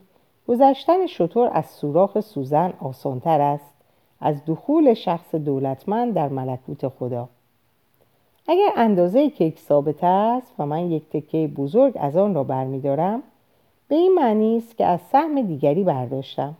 گذشتن 0.47 1.05
شطور 1.07 1.49
از 1.53 1.65
سوراخ 1.65 2.19
سوزن 2.19 2.73
آسانتر 2.79 3.41
است 3.41 3.73
از 4.21 4.45
دخول 4.45 4.93
شخص 4.93 5.35
دولتمند 5.35 6.13
در 6.13 6.29
ملکوت 6.29 6.87
خدا. 6.87 7.29
اگر 8.47 8.69
اندازه 8.75 9.29
کیک 9.29 9.59
ثابت 9.59 10.03
است 10.03 10.53
و 10.59 10.65
من 10.65 10.91
یک 10.91 11.09
تکه 11.09 11.47
بزرگ 11.47 11.93
از 11.99 12.17
آن 12.17 12.35
را 12.35 12.43
برمیدارم 12.43 13.23
به 13.87 13.95
این 13.95 14.15
معنی 14.15 14.57
است 14.57 14.77
که 14.77 14.85
از 14.85 14.99
سهم 15.11 15.41
دیگری 15.41 15.83
برداشتم. 15.83 16.55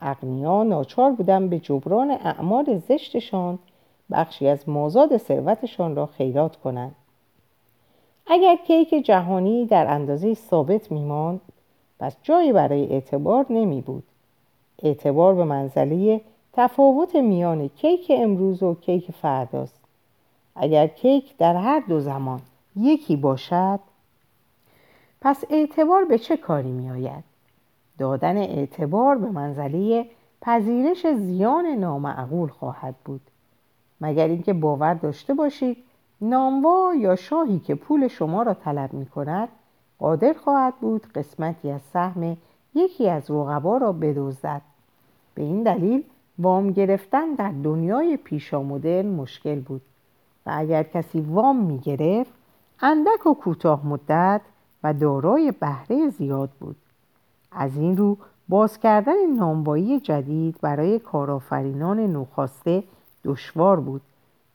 اغنیا 0.00 0.62
ناچار 0.62 1.10
بودن 1.10 1.48
به 1.48 1.58
جبران 1.58 2.10
اعمال 2.10 2.76
زشتشان 2.76 3.58
بخشی 4.10 4.48
از 4.48 4.68
مازاد 4.68 5.16
ثروتشان 5.16 5.96
را 5.96 6.06
خیرات 6.06 6.56
کنند. 6.56 6.94
اگر 8.26 8.56
کیک 8.56 8.94
جهانی 9.06 9.66
در 9.66 9.86
اندازه 9.86 10.34
ثابت 10.34 10.92
میماند 10.92 11.40
پس 11.98 12.16
جایی 12.22 12.52
برای 12.52 12.86
اعتبار 12.86 13.46
نمی 13.50 13.80
بود 13.80 14.02
اعتبار 14.82 15.34
به 15.34 15.44
منزله 15.44 16.20
تفاوت 16.52 17.16
میان 17.16 17.68
کیک 17.68 18.12
امروز 18.14 18.62
و 18.62 18.74
کیک 18.74 19.10
فرداست. 19.10 19.80
اگر 20.56 20.86
کیک 20.86 21.36
در 21.36 21.56
هر 21.56 21.80
دو 21.88 22.00
زمان 22.00 22.40
یکی 22.76 23.16
باشد 23.16 23.80
پس 25.20 25.44
اعتبار 25.50 26.04
به 26.04 26.18
چه 26.18 26.36
کاری 26.36 26.70
می 26.70 26.90
آید؟ 26.90 27.29
دادن 28.00 28.36
اعتبار 28.36 29.18
به 29.18 29.30
منزله 29.30 30.06
پذیرش 30.40 31.06
زیان 31.06 31.66
نامعقول 31.66 32.48
خواهد 32.48 32.94
بود. 33.04 33.20
مگر 34.00 34.28
اینکه 34.28 34.52
باور 34.52 34.94
داشته 34.94 35.34
باشید 35.34 35.76
ناموا 36.20 36.94
یا 36.94 37.16
شاهی 37.16 37.58
که 37.58 37.74
پول 37.74 38.08
شما 38.08 38.42
را 38.42 38.54
طلب 38.54 38.92
می 38.92 39.06
کند 39.06 39.48
قادر 39.98 40.32
خواهد 40.32 40.74
بود 40.80 41.06
قسمتی 41.14 41.70
از 41.70 41.80
سهم 41.92 42.36
یکی 42.74 43.08
از 43.08 43.30
رقبا 43.30 43.76
را 43.76 43.92
بدزدد. 43.92 44.62
به 45.34 45.42
این 45.42 45.62
دلیل 45.62 46.04
وام 46.38 46.70
گرفتن 46.70 47.34
در 47.34 47.52
دنیای 47.64 48.16
پیشامدرن 48.16 49.06
مشکل 49.06 49.60
بود 49.60 49.82
و 50.46 50.52
اگر 50.54 50.82
کسی 50.82 51.20
وام 51.20 51.56
می 51.56 51.78
گرفت 51.78 52.32
اندک 52.82 53.26
و 53.26 53.34
کوتاه 53.34 53.86
مدت 53.86 54.40
و 54.84 54.94
دارای 54.94 55.52
بهره 55.52 56.08
زیاد 56.08 56.50
بود. 56.60 56.76
از 57.52 57.76
این 57.76 57.96
رو 57.96 58.16
باز 58.48 58.78
کردن 58.78 59.26
نانوایی 59.36 60.00
جدید 60.00 60.56
برای 60.62 60.98
کارآفرینان 60.98 62.00
نوخواسته 62.00 62.84
دشوار 63.24 63.80
بود 63.80 64.02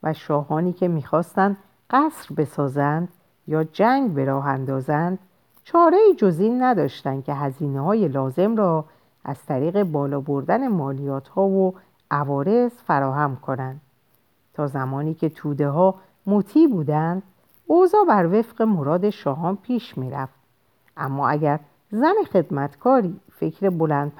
و 0.04 0.14
شاهانی 0.14 0.74
که 0.74 0.88
می‌خواستند 0.88 1.58
قصر 1.90 2.36
بسازند 2.36 3.08
یا 3.48 3.64
جنگ 3.64 4.14
به 4.14 4.26
راه 4.26 4.48
اندازند 4.48 5.20
چاره 5.64 5.98
جز 6.18 6.40
این 6.40 6.64
نداشتند 6.64 7.24
که 7.24 7.34
هزینه 7.34 7.82
های 7.82 8.08
لازم 8.08 8.56
را 8.56 8.86
از 9.24 9.46
طریق 9.46 9.84
بالا 9.84 10.20
بردن 10.20 10.68
مالیات 10.68 11.28
ها 11.28 11.48
و 11.48 11.74
عوارض 12.12 12.72
فراهم 12.72 13.36
کنند. 13.36 13.82
تا 14.54 14.68
زمانی 14.68 15.14
که 15.14 15.30
توده 15.30 15.68
ها 15.68 15.96
مطیع 16.28 16.68
بودند 16.68 17.24
اوضاع 17.66 18.06
بر 18.08 18.40
وفق 18.40 18.62
مراد 18.62 19.10
شاهان 19.10 19.56
پیش 19.56 19.98
می‌رفت. 19.98 20.34
اما 20.98 21.30
اگر 21.30 21.60
زن 21.96 22.16
خدمتکاری 22.34 23.20
فکر 23.40 23.70
بلند 23.70 24.12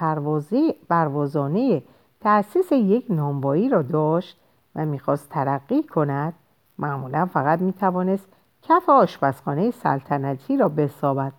پروازانه 0.88 1.82
تأسیس 2.20 2.72
یک 2.72 3.06
نانوایی 3.10 3.68
را 3.68 3.82
داشت 3.82 4.40
و 4.74 4.86
می‌خواست 4.86 5.28
ترقی 5.28 5.82
کند 5.82 6.34
معمولا 6.78 7.26
فقط 7.26 7.60
می 7.60 7.72
توانست 7.72 8.28
کف 8.62 8.88
آشپزخانه 8.88 9.70
سلطنتی 9.70 10.56
را 10.56 10.68
بسابد 10.68 11.32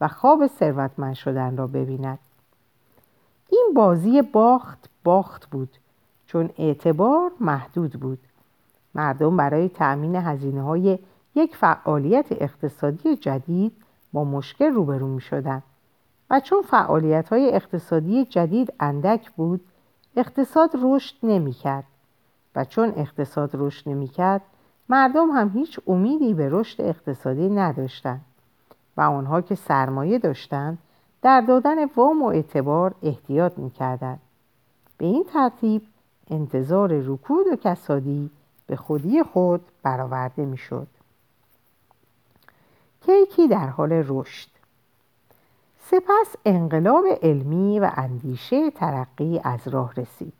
و 0.00 0.08
خواب 0.08 0.46
ثروتمند 0.46 1.14
شدن 1.14 1.56
را 1.56 1.66
ببیند. 1.66 2.18
این 3.50 3.72
بازی 3.74 4.22
باخت 4.22 4.90
باخت 5.04 5.46
بود 5.46 5.76
چون 6.26 6.50
اعتبار 6.58 7.30
محدود 7.40 7.92
بود. 7.92 8.18
مردم 8.94 9.36
برای 9.36 9.68
تأمین 9.68 10.16
هزینه 10.16 10.62
های 10.62 10.98
یک 11.34 11.56
فعالیت 11.56 12.26
اقتصادی 12.30 13.16
جدید 13.16 13.72
با 14.12 14.24
مشکل 14.24 14.72
روبرو 14.72 15.06
می 15.06 15.20
شدن 15.20 15.62
چون 16.40 16.62
فعالیت 16.62 17.28
های 17.28 17.54
اقتصادی 17.54 18.24
جدید 18.24 18.72
اندک 18.80 19.30
بود 19.30 19.60
اقتصاد 20.16 20.70
رشد 20.82 21.14
نمی 21.22 21.52
کرد 21.52 21.84
و 22.56 22.64
چون 22.64 22.92
اقتصاد 22.96 23.50
رشد 23.54 23.88
نمی 23.88 24.08
کرد 24.08 24.42
مردم 24.88 25.30
هم 25.30 25.48
هیچ 25.48 25.80
امیدی 25.86 26.34
به 26.34 26.48
رشد 26.50 26.80
اقتصادی 26.80 27.48
نداشتند. 27.48 28.24
و 28.96 29.00
آنها 29.00 29.40
که 29.40 29.54
سرمایه 29.54 30.18
داشتند 30.18 30.78
در 31.22 31.40
دادن 31.40 31.84
وام 31.84 32.22
و 32.22 32.26
اعتبار 32.26 32.94
احتیاط 33.02 33.58
می‌کردند. 33.58 34.20
به 34.98 35.06
این 35.06 35.24
ترتیب 35.24 35.82
انتظار 36.30 37.00
رکود 37.00 37.46
و 37.46 37.56
کسادی 37.56 38.30
به 38.66 38.76
خودی 38.76 39.22
خود 39.22 39.60
برآورده 39.82 40.44
می‌شد. 40.44 40.86
کیکی 43.06 43.48
در 43.48 43.66
حال 43.66 43.92
رشد؟ 43.92 44.53
سپس 45.86 46.36
انقلاب 46.44 47.04
علمی 47.22 47.80
و 47.80 47.90
اندیشه 47.96 48.70
ترقی 48.70 49.40
از 49.44 49.68
راه 49.68 49.94
رسید. 49.96 50.32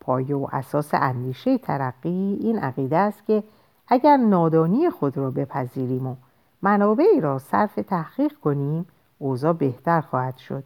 پایه 0.00 0.36
و 0.36 0.46
اساس 0.52 0.90
اندیشه 0.92 1.58
ترقی 1.58 2.38
این 2.40 2.58
عقیده 2.58 2.96
است 2.96 3.26
که 3.26 3.42
اگر 3.88 4.16
نادانی 4.16 4.90
خود 4.90 5.16
را 5.16 5.30
بپذیریم 5.30 6.06
و 6.06 6.16
منابعی 6.62 7.20
را 7.20 7.38
صرف 7.38 7.74
تحقیق 7.74 8.32
کنیم 8.32 8.86
اوضاع 9.18 9.52
بهتر 9.52 10.00
خواهد 10.00 10.36
شد. 10.36 10.64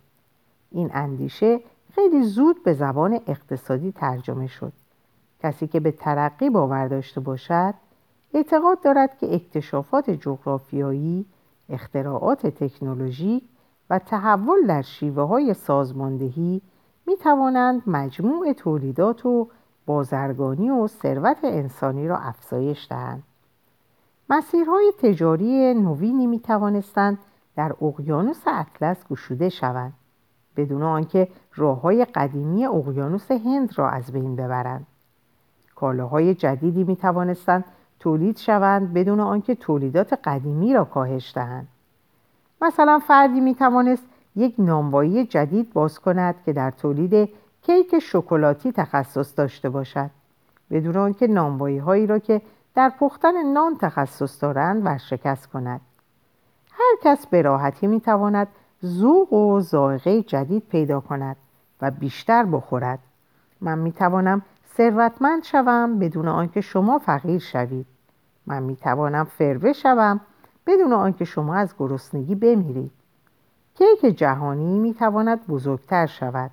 این 0.71 0.91
اندیشه 0.95 1.61
خیلی 1.95 2.23
زود 2.23 2.63
به 2.63 2.73
زبان 2.73 3.21
اقتصادی 3.27 3.93
ترجمه 3.93 4.47
شد. 4.47 4.73
کسی 5.43 5.67
که 5.67 5.81
به 5.81 5.91
ترقی 5.91 6.51
باور 6.51 6.89
داشته 6.89 7.21
باشد 7.21 7.75
اعتقاد 8.35 8.81
دارد 8.83 9.19
که 9.19 9.35
اکتشافات 9.35 10.11
جغرافیایی 10.11 11.27
اختراعات 11.69 12.47
تکنولوژی 12.47 13.43
و 13.91 13.99
تحول 13.99 14.67
در 14.67 14.83
شیوه 14.83 15.23
های 15.23 15.55
سازماندهی 15.55 16.63
می 17.07 17.17
توانند 17.17 17.83
مجموع 17.87 18.53
تولیدات 18.53 19.27
و 19.27 19.49
بازرگانی 19.87 20.71
و 20.71 20.87
ثروت 20.87 21.39
انسانی 21.43 22.09
را 22.09 22.19
افزایش 22.19 22.87
دهند. 22.91 23.23
مسیرهای 24.31 24.93
تجاری 24.99 25.75
نوینی 25.75 26.27
می 26.27 26.41
توانستند 26.41 27.19
در 27.57 27.75
اقیانوس 27.83 28.43
اطلس 28.47 29.09
گشوده 29.11 29.49
شوند 29.49 29.93
بدون 30.57 30.83
آنکه 30.83 31.29
راههای 31.55 32.05
قدیمی 32.05 32.67
اقیانوس 32.67 33.31
هند 33.31 33.79
را 33.79 33.89
از 33.89 34.13
بین 34.13 34.37
ببرند. 34.37 34.87
کالاهای 35.75 36.35
جدیدی 36.35 36.85
می 36.85 36.97
توانستند 36.97 37.65
تولید 37.99 38.37
شوند 38.37 38.93
بدون 38.93 39.21
آنکه 39.21 39.55
تولیدات 39.55 40.13
قدیمی 40.13 40.75
را 40.75 40.85
کاهش 40.85 41.33
دهند. 41.35 41.69
مثلا 42.63 42.99
فردی 42.99 43.41
می 43.41 43.57
یک 44.37 44.55
نانوایی 44.59 45.27
جدید 45.27 45.73
باز 45.73 45.99
کند 45.99 46.35
که 46.45 46.53
در 46.53 46.71
تولید 46.71 47.29
کیک 47.63 47.99
شکلاتی 47.99 48.73
تخصص 48.73 49.39
داشته 49.39 49.71
باشد. 49.71 50.11
بدون 50.71 50.97
آنکه 50.97 51.27
نانوایی 51.27 51.79
هایی 51.79 52.07
را 52.07 52.19
که 52.19 52.43
در 52.75 52.93
پختن 53.01 53.53
نان 53.53 53.77
تخصص 53.81 54.43
دارند 54.43 54.87
ورشکست 54.87 55.47
کند. 55.47 55.81
هر 56.73 56.97
کس 57.03 57.27
به 57.27 57.43
راحتی 57.43 57.87
می 57.87 58.01
تواند 58.01 58.49
ذوق 58.85 59.33
و 59.33 59.61
ذائقه 59.61 60.23
جدید 60.23 60.63
پیدا 60.69 61.01
کند 61.01 61.37
و 61.83 61.91
بیشتر 61.91 62.45
بخورد. 62.45 62.99
من 63.61 63.79
می 63.79 63.93
توانم 63.93 64.43
ثروتمند 64.77 65.45
شوم 65.45 65.99
بدون 65.99 66.29
آنکه 66.29 66.61
شما 66.61 66.99
فقیر 66.99 67.39
شوید. 67.39 67.87
من 68.47 68.63
می 68.63 68.77
توانم 68.77 69.27
شوم 69.73 70.21
بدون 70.67 70.93
آنکه 70.93 71.25
شما 71.25 71.55
از 71.55 71.75
گرسنگی 71.79 72.35
بمیرید. 72.35 72.93
کیک 73.75 74.19
جهانی 74.19 74.79
می 74.79 74.95
تواند 74.95 75.47
بزرگتر 75.47 76.07
شود. 76.07 76.51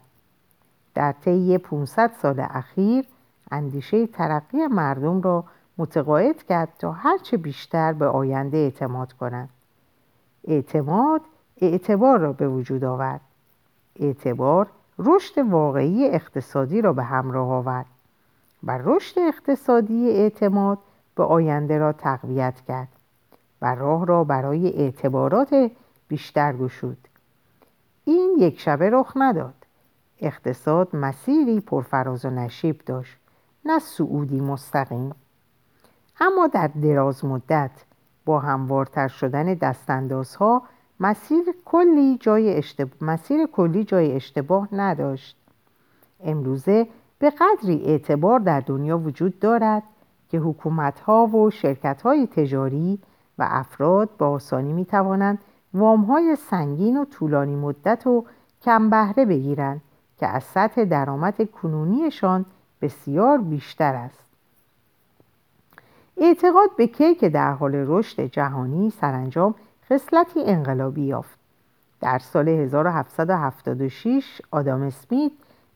در 0.93 1.11
طی 1.11 1.57
500 1.57 2.11
سال 2.21 2.39
اخیر 2.39 3.05
اندیشه 3.51 4.07
ترقی 4.07 4.67
مردم 4.67 5.21
را 5.21 5.43
متقاعد 5.77 6.43
کرد 6.43 6.69
تا 6.79 6.91
هرچه 6.91 7.37
بیشتر 7.37 7.93
به 7.93 8.07
آینده 8.07 8.57
اعتماد 8.57 9.13
کنند. 9.13 9.49
اعتماد 10.47 11.21
اعتبار 11.61 12.19
را 12.19 12.33
به 12.33 12.47
وجود 12.47 12.83
آورد. 12.83 13.21
اعتبار 13.95 14.67
رشد 14.99 15.37
واقعی 15.37 16.07
اقتصادی 16.07 16.81
را 16.81 16.93
به 16.93 17.03
همراه 17.03 17.49
آورد 17.49 17.85
و 18.63 18.79
رشد 18.83 19.19
اقتصادی 19.19 20.09
اعتماد 20.09 20.77
به 21.15 21.23
آینده 21.23 21.77
را 21.77 21.93
تقویت 21.93 22.61
کرد. 22.67 23.00
و 23.61 23.75
راه 23.75 24.05
را 24.05 24.23
برای 24.23 24.67
اعتبارات 24.67 25.71
بیشتر 26.07 26.53
گشود. 26.53 27.07
این 28.05 28.35
یک 28.39 28.59
شبه 28.59 28.89
رخ 28.89 29.13
نداد. 29.15 29.53
اقتصاد 30.19 30.95
مسیری 30.95 31.59
پرفراز 31.59 32.25
و 32.25 32.29
نشیب 32.29 32.81
داشت 32.85 33.17
نه 33.65 33.79
سعودی 33.79 34.41
مستقیم. 34.41 35.15
اما 36.19 36.47
در 36.47 36.67
دراز 36.67 37.25
مدت 37.25 37.71
با 38.25 38.39
هموارتر 38.39 39.07
شدن 39.07 39.53
دستاندازها 39.53 40.63
مسیر 40.99 41.43
کلی 41.65 42.17
جای 42.17 42.57
اشتباه 42.57 43.09
مسیر 43.09 43.45
کلی 43.45 43.83
جای 43.83 44.15
اشتباه 44.15 44.67
نداشت. 44.71 45.37
امروزه 46.23 46.87
به 47.19 47.29
قدری 47.29 47.83
اعتبار 47.85 48.39
در 48.39 48.59
دنیا 48.59 48.97
وجود 48.97 49.39
دارد 49.39 49.83
که 50.29 50.37
حکومتها 50.37 51.27
و 51.27 51.51
شرکتهای 51.51 52.27
تجاری 52.27 52.99
و 53.37 53.47
افراد 53.49 54.09
با 54.17 54.29
آسانی 54.29 54.73
می 54.73 54.85
توانند 54.85 55.39
وامهای 55.73 56.35
سنگین 56.35 56.97
و 56.97 57.05
طولانی 57.05 57.55
مدت 57.55 58.07
و 58.07 58.25
کم 58.61 58.89
بهره 58.89 59.25
بگیرند 59.25 59.81
که 60.17 60.27
از 60.27 60.43
سطح 60.43 60.83
درآمد 60.83 61.51
کنونیشان 61.51 62.45
بسیار 62.81 63.37
بیشتر 63.37 63.95
است. 63.95 64.25
اعتقاد 66.17 66.75
به 66.77 66.87
کیک 66.87 67.25
در 67.25 67.51
حال 67.51 67.75
رشد 67.75 68.21
جهانی 68.21 68.89
سرانجام 68.89 69.55
خصلتی 69.89 70.43
انقلابی 70.43 71.01
یافت. 71.01 71.39
در 72.01 72.19
سال 72.19 72.49
1776 72.49 74.41
آدام 74.51 74.81
اسمیت 74.81 75.31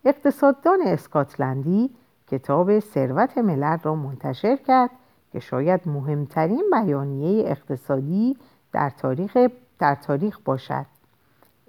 اقتصاددان 0.05 0.79
اسکاتلندی 0.85 1.89
کتاب 2.27 2.79
ثروت 2.79 3.37
ملل 3.37 3.77
را 3.83 3.95
منتشر 3.95 4.55
کرد 4.55 4.89
که 5.35 5.41
شاید 5.41 5.81
مهمترین 5.85 6.63
بیانیه 6.71 7.49
اقتصادی 7.49 8.37
در 8.71 8.89
تاریخ, 8.89 9.37
در 9.79 9.95
تاریخ 9.95 10.39
باشد. 10.45 10.85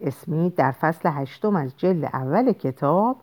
اسمیت 0.01 0.55
در 0.55 0.71
فصل 0.71 1.09
هشتم 1.13 1.57
از 1.57 1.77
جلد 1.77 2.05
اول 2.05 2.53
کتاب 2.53 3.17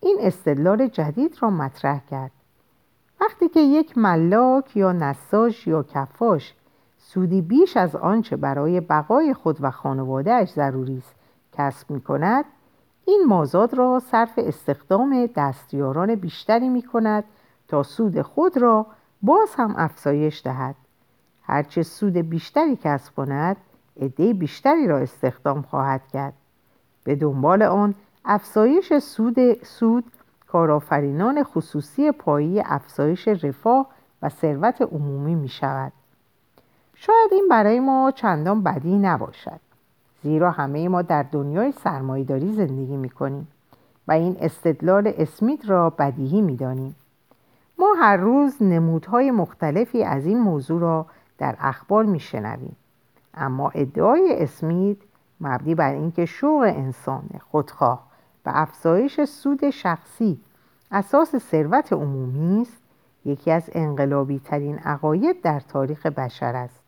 این 0.00 0.18
استدلال 0.20 0.88
جدید 0.88 1.36
را 1.40 1.50
مطرح 1.50 2.00
کرد. 2.10 2.30
وقتی 3.20 3.48
که 3.48 3.60
یک 3.60 3.98
ملاک 3.98 4.76
یا 4.76 4.92
نساج 4.92 5.68
یا 5.68 5.82
کفاش 5.82 6.54
سودی 6.98 7.42
بیش 7.42 7.76
از 7.76 7.96
آنچه 7.96 8.36
برای 8.36 8.80
بقای 8.80 9.34
خود 9.34 9.56
و 9.60 9.70
خانوادهش 9.70 10.50
ضروری 10.50 10.98
است 10.98 11.14
کسب 11.52 11.90
می 11.90 12.00
کند 12.00 12.44
این 13.04 13.24
مازاد 13.28 13.74
را 13.74 14.00
صرف 14.00 14.32
استخدام 14.36 15.26
دستیاران 15.36 16.14
بیشتری 16.14 16.68
می 16.68 16.82
کند 16.82 17.24
تا 17.68 17.82
سود 17.82 18.22
خود 18.22 18.56
را 18.56 18.86
باز 19.22 19.54
هم 19.56 19.74
افزایش 19.76 20.42
دهد. 20.42 20.74
هرچه 21.42 21.82
سود 21.82 22.16
بیشتری 22.16 22.76
کسب 22.76 23.14
کند 23.14 23.56
عده 24.00 24.32
بیشتری 24.32 24.86
را 24.86 24.98
استخدام 24.98 25.62
خواهد 25.62 26.08
کرد. 26.08 26.32
به 27.04 27.14
دنبال 27.14 27.62
آن 27.62 27.94
افزایش 28.24 28.98
سود, 28.98 29.64
سود 29.64 30.04
کارآفرینان 30.46 31.42
خصوصی 31.42 32.12
پایی 32.12 32.60
افزایش 32.60 33.28
رفاه 33.28 33.86
و 34.22 34.28
ثروت 34.28 34.82
عمومی 34.82 35.34
می 35.34 35.48
شود. 35.48 35.92
شاید 36.94 37.32
این 37.32 37.48
برای 37.48 37.80
ما 37.80 38.10
چندان 38.10 38.62
بدی 38.62 38.98
نباشد 38.98 39.60
زیرا 40.22 40.50
همه 40.50 40.88
ما 40.88 41.02
در 41.02 41.22
دنیای 41.22 41.72
سرمایهداری 41.72 42.52
زندگی 42.52 42.96
می 42.96 43.10
کنیم 43.10 43.48
و 44.08 44.12
این 44.12 44.36
استدلال 44.40 45.12
اسمیت 45.18 45.70
را 45.70 45.90
بدیهی 45.90 46.40
می 46.40 46.56
دانیم. 46.56 46.94
ما 47.78 47.94
هر 47.98 48.16
روز 48.16 48.62
نمودهای 48.62 49.30
مختلفی 49.30 50.04
از 50.04 50.26
این 50.26 50.40
موضوع 50.40 50.80
را 50.80 51.06
در 51.38 51.56
اخبار 51.58 52.04
می 52.04 52.20
شنویم. 52.20 52.76
اما 53.34 53.70
ادعای 53.74 54.42
اسمیت 54.42 54.96
مبنی 55.40 55.74
بر 55.74 55.92
اینکه 55.92 56.26
شوق 56.26 56.62
انسان 56.62 57.28
خودخواه 57.50 58.06
و 58.46 58.50
افزایش 58.54 59.24
سود 59.24 59.70
شخصی 59.70 60.40
اساس 60.90 61.36
ثروت 61.36 61.92
عمومی 61.92 62.62
است 62.62 62.82
یکی 63.24 63.50
از 63.50 63.70
انقلابی 63.72 64.38
ترین 64.38 64.78
عقاید 64.78 65.42
در 65.42 65.60
تاریخ 65.60 66.06
بشر 66.06 66.56
است 66.56 66.80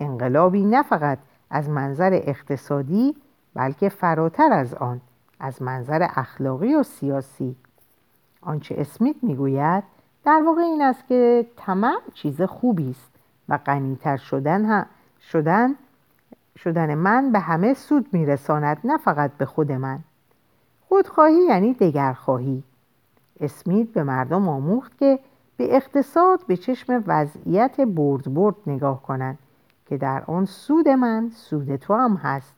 انقلابی 0.00 0.64
نه 0.64 0.82
فقط 0.82 1.18
از 1.50 1.68
منظر 1.68 2.10
اقتصادی 2.12 3.16
بلکه 3.54 3.88
فراتر 3.88 4.52
از 4.52 4.74
آن 4.74 5.00
از 5.40 5.62
منظر 5.62 6.06
اخلاقی 6.10 6.74
و 6.74 6.82
سیاسی 6.82 7.56
آنچه 8.40 8.74
اسمیت 8.78 9.16
می‌گوید 9.22 9.84
در 10.24 10.42
واقع 10.46 10.62
این 10.62 10.82
است 10.82 11.06
که 11.06 11.46
طمع 11.56 11.96
چیز 12.14 12.42
خوبی 12.42 12.90
است 12.90 13.10
و 13.48 13.58
غنیتر 13.58 14.16
شدن, 14.16 14.86
شدن 15.20 15.74
شدن 16.58 16.94
من 16.94 17.32
به 17.32 17.38
همه 17.38 17.74
سود 17.74 18.06
میرساند 18.12 18.78
نه 18.84 18.96
فقط 18.96 19.30
به 19.38 19.44
خود 19.44 19.72
من. 19.72 19.98
خودخواهی 20.88 21.46
یعنی 21.48 21.74
دگرخواهی. 21.74 22.62
اسمیت 23.40 23.88
به 23.88 24.02
مردم 24.02 24.48
آموخت 24.48 24.98
که 24.98 25.18
به 25.56 25.76
اقتصاد 25.76 26.40
به 26.46 26.56
چشم 26.56 27.04
وضعیت 27.06 27.80
برد 27.80 28.34
برد 28.34 28.56
نگاه 28.66 29.02
کنند 29.02 29.38
که 29.86 29.96
در 29.96 30.22
آن 30.26 30.44
سود 30.44 30.88
من 30.88 31.30
سود 31.34 31.76
تو 31.76 31.94
هم 31.94 32.14
هست. 32.14 32.54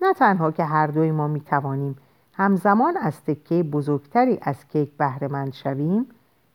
نه 0.00 0.14
تنها 0.14 0.50
که 0.50 0.64
هر 0.64 0.86
دوی 0.86 1.10
ما 1.10 1.28
می 1.28 1.40
توانیم 1.40 1.96
همزمان 2.32 2.96
از 2.96 3.24
تکه 3.24 3.62
بزرگتری 3.62 4.38
از 4.42 4.68
کیک 4.68 4.90
بهره 4.98 5.50
شویم 5.50 6.06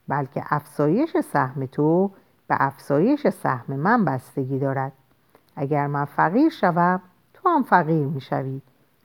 بلکه 0.09 0.43
افزایش 0.49 1.17
سهم 1.17 1.65
تو 1.65 2.11
به 2.47 2.55
افزایش 2.59 3.27
سهم 3.27 3.75
من 3.75 4.05
بستگی 4.05 4.59
دارد. 4.59 4.91
اگر 5.55 5.87
من 5.87 6.05
فقیر 6.05 6.49
شوم 6.49 7.01
تو 7.33 7.49
هم 7.49 7.63
فقیر 7.63 8.05
می 8.07 8.21
شوی 8.21 8.61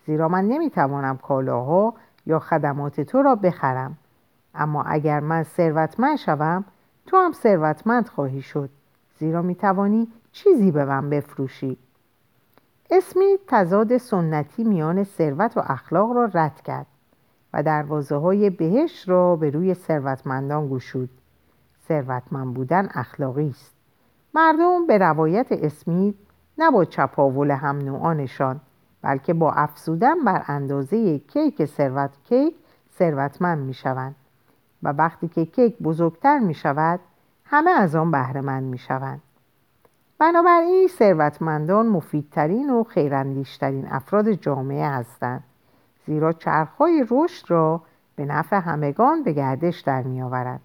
زیرا 0.06 0.28
من 0.28 0.44
نمی 0.44 0.70
توانم 0.70 1.16
کالاها 1.16 1.94
یا 2.26 2.38
خدمات 2.38 3.00
تو 3.00 3.22
را 3.22 3.34
بخرم. 3.34 3.98
اما 4.54 4.82
اگر 4.82 5.20
من 5.20 5.42
ثروتمند 5.42 6.16
شوم 6.16 6.64
تو 7.06 7.16
هم 7.16 7.32
ثروتمند 7.32 8.08
خواهی 8.08 8.42
شد. 8.42 8.70
زیرا 9.18 9.42
می 9.42 9.54
توانی 9.54 10.08
چیزی 10.32 10.70
به 10.70 10.84
من 10.84 11.10
بفروشی. 11.10 11.78
اسمی 12.90 13.38
تضاد 13.46 13.96
سنتی 13.96 14.64
میان 14.64 15.04
ثروت 15.04 15.56
و 15.56 15.60
اخلاق 15.66 16.12
را 16.12 16.30
رد 16.34 16.60
کرد. 16.60 16.86
و 17.54 17.62
دروازه 17.62 18.16
های 18.16 18.50
بهش 18.50 19.08
را 19.08 19.36
به 19.36 19.50
روی 19.50 19.74
ثروتمندان 19.74 20.68
گشود. 20.68 21.10
ثروتمند 21.88 22.54
بودن 22.54 22.88
اخلاقی 22.94 23.48
است. 23.48 23.74
مردم 24.34 24.86
به 24.86 24.98
روایت 24.98 25.46
اسمیت 25.50 26.14
نه 26.58 26.70
با 26.70 26.84
چپاول 26.84 27.50
هم 27.50 27.78
نوعانشان 27.78 28.60
بلکه 29.02 29.34
با 29.34 29.52
افزودن 29.52 30.24
بر 30.24 30.42
اندازه 30.46 31.18
کیک 31.18 31.64
ثروت 31.64 32.10
کیک 32.24 32.54
ثروتمند 32.98 33.58
می 33.58 33.74
شوند 33.74 34.14
و 34.82 34.88
وقتی 34.92 35.28
که 35.28 35.44
کیک 35.44 35.78
بزرگتر 35.78 36.38
می 36.38 36.54
شود 36.54 37.00
همه 37.44 37.70
از 37.70 37.94
آن 37.94 38.10
بهرهمند 38.10 38.64
می 38.64 38.78
شوند 38.78 39.22
بنابراین 40.18 40.88
ثروتمندان 40.88 41.86
مفیدترین 41.86 42.70
و 42.70 42.84
خیراندیشترین 42.84 43.86
افراد 43.90 44.32
جامعه 44.32 44.88
هستند. 44.88 45.44
زیرا 46.06 46.32
چرخهای 46.32 47.06
رشد 47.10 47.50
را 47.50 47.82
به 48.16 48.24
نفع 48.24 48.56
همگان 48.56 49.22
به 49.22 49.32
گردش 49.32 49.80
در 49.80 50.02
می 50.02 50.22
آورد. 50.22 50.60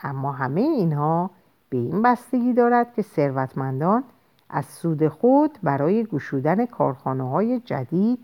اما 0.00 0.32
همه 0.32 0.60
اینها 0.60 1.30
به 1.70 1.76
این 1.76 2.02
بستگی 2.02 2.52
دارد 2.52 2.94
که 2.94 3.02
ثروتمندان 3.02 4.04
از 4.50 4.64
سود 4.64 5.08
خود 5.08 5.58
برای 5.62 6.04
گشودن 6.04 6.66
کارخانه 6.66 7.30
های 7.30 7.60
جدید 7.60 8.18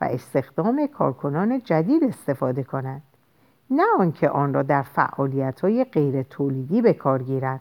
و 0.00 0.04
استخدام 0.04 0.86
کارکنان 0.86 1.58
جدید 1.58 2.04
استفاده 2.04 2.62
کنند 2.62 3.02
نه 3.70 3.82
آنکه 3.98 4.28
آن 4.28 4.54
را 4.54 4.62
در 4.62 4.82
فعالیت 4.82 5.60
های 5.60 5.84
غیر 5.84 6.22
تولیدی 6.22 6.82
به 6.82 6.92
کار 6.92 7.22
گیرند 7.22 7.60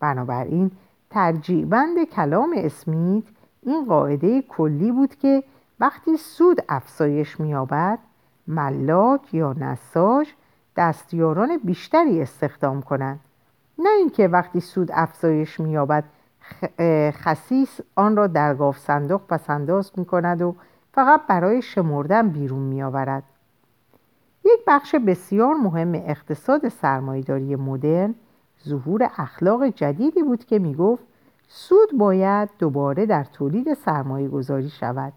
بنابراین 0.00 0.70
ترجیبند 1.10 2.04
کلام 2.04 2.54
اسمیت 2.56 3.24
این 3.62 3.84
قاعده 3.84 4.42
کلی 4.42 4.92
بود 4.92 5.14
که 5.14 5.44
وقتی 5.82 6.16
سود 6.16 6.64
افزایش 6.68 7.40
مییابد 7.40 7.98
ملاک 8.46 9.34
یا 9.34 9.52
نساج 9.58 10.28
دستیاران 10.76 11.58
بیشتری 11.64 12.22
استخدام 12.22 12.82
کنند 12.82 13.20
نه 13.78 13.88
اینکه 13.98 14.28
وقتی 14.28 14.60
سود 14.60 14.90
افزایش 14.92 15.60
مییابد 15.60 16.04
خسیس 17.10 17.80
آن 17.96 18.16
را 18.16 18.26
در 18.26 18.54
گاف 18.54 18.78
صندوق 18.78 19.20
پسنداز 19.26 19.92
می 19.96 20.04
کند 20.04 20.42
و 20.42 20.54
فقط 20.92 21.20
برای 21.28 21.62
شمردن 21.62 22.28
بیرون 22.28 22.62
می 22.62 22.82
آورد. 22.82 23.22
یک 24.44 24.60
بخش 24.66 24.94
بسیار 24.94 25.54
مهم 25.54 25.94
اقتصاد 25.94 26.68
سرمایداری 26.68 27.56
مدرن 27.56 28.14
ظهور 28.68 29.10
اخلاق 29.18 29.66
جدیدی 29.66 30.22
بود 30.22 30.44
که 30.44 30.58
می 30.58 30.74
گفت 30.74 31.04
سود 31.48 31.98
باید 31.98 32.48
دوباره 32.58 33.06
در 33.06 33.24
تولید 33.24 33.74
سرمایه 33.74 34.28
گذاری 34.28 34.70
شود. 34.70 35.12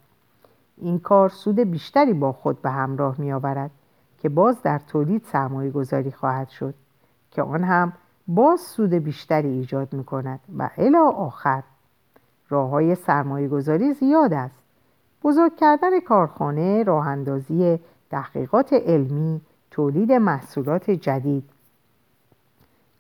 این 0.78 1.00
کار 1.00 1.30
سود 1.30 1.60
بیشتری 1.60 2.14
با 2.14 2.32
خود 2.32 2.62
به 2.62 2.70
همراه 2.70 3.16
می 3.22 3.34
آورد 3.34 3.72
که 4.20 4.30
باز 4.30 4.62
در 4.62 4.80
تولید 4.80 5.24
سرمایه 5.24 5.72
گذاری 5.72 6.12
خواهد 6.12 6.50
شد 6.50 6.74
که 7.32 7.42
آن 7.42 7.64
هم 7.64 7.94
باز 8.28 8.60
سود 8.62 8.94
بیشتری 8.94 9.50
ایجاد 9.50 9.94
می 9.94 10.04
کند 10.04 10.40
و 10.58 10.70
الا 10.78 11.10
آخر 11.10 11.64
راه 12.50 12.70
های 12.70 12.96
سرمایه 12.96 13.48
گذاری 13.48 13.94
زیاد 13.94 14.34
است. 14.34 14.60
بزرگ 15.24 15.56
کردن 15.56 16.00
کارخانه 16.00 16.84
راه 16.84 17.08
اندازی 17.08 17.80
تحقیقات 18.10 18.74
علمی 18.74 19.42
تولید 19.72 20.12
محصولات 20.12 20.92
جدید. 20.92 21.50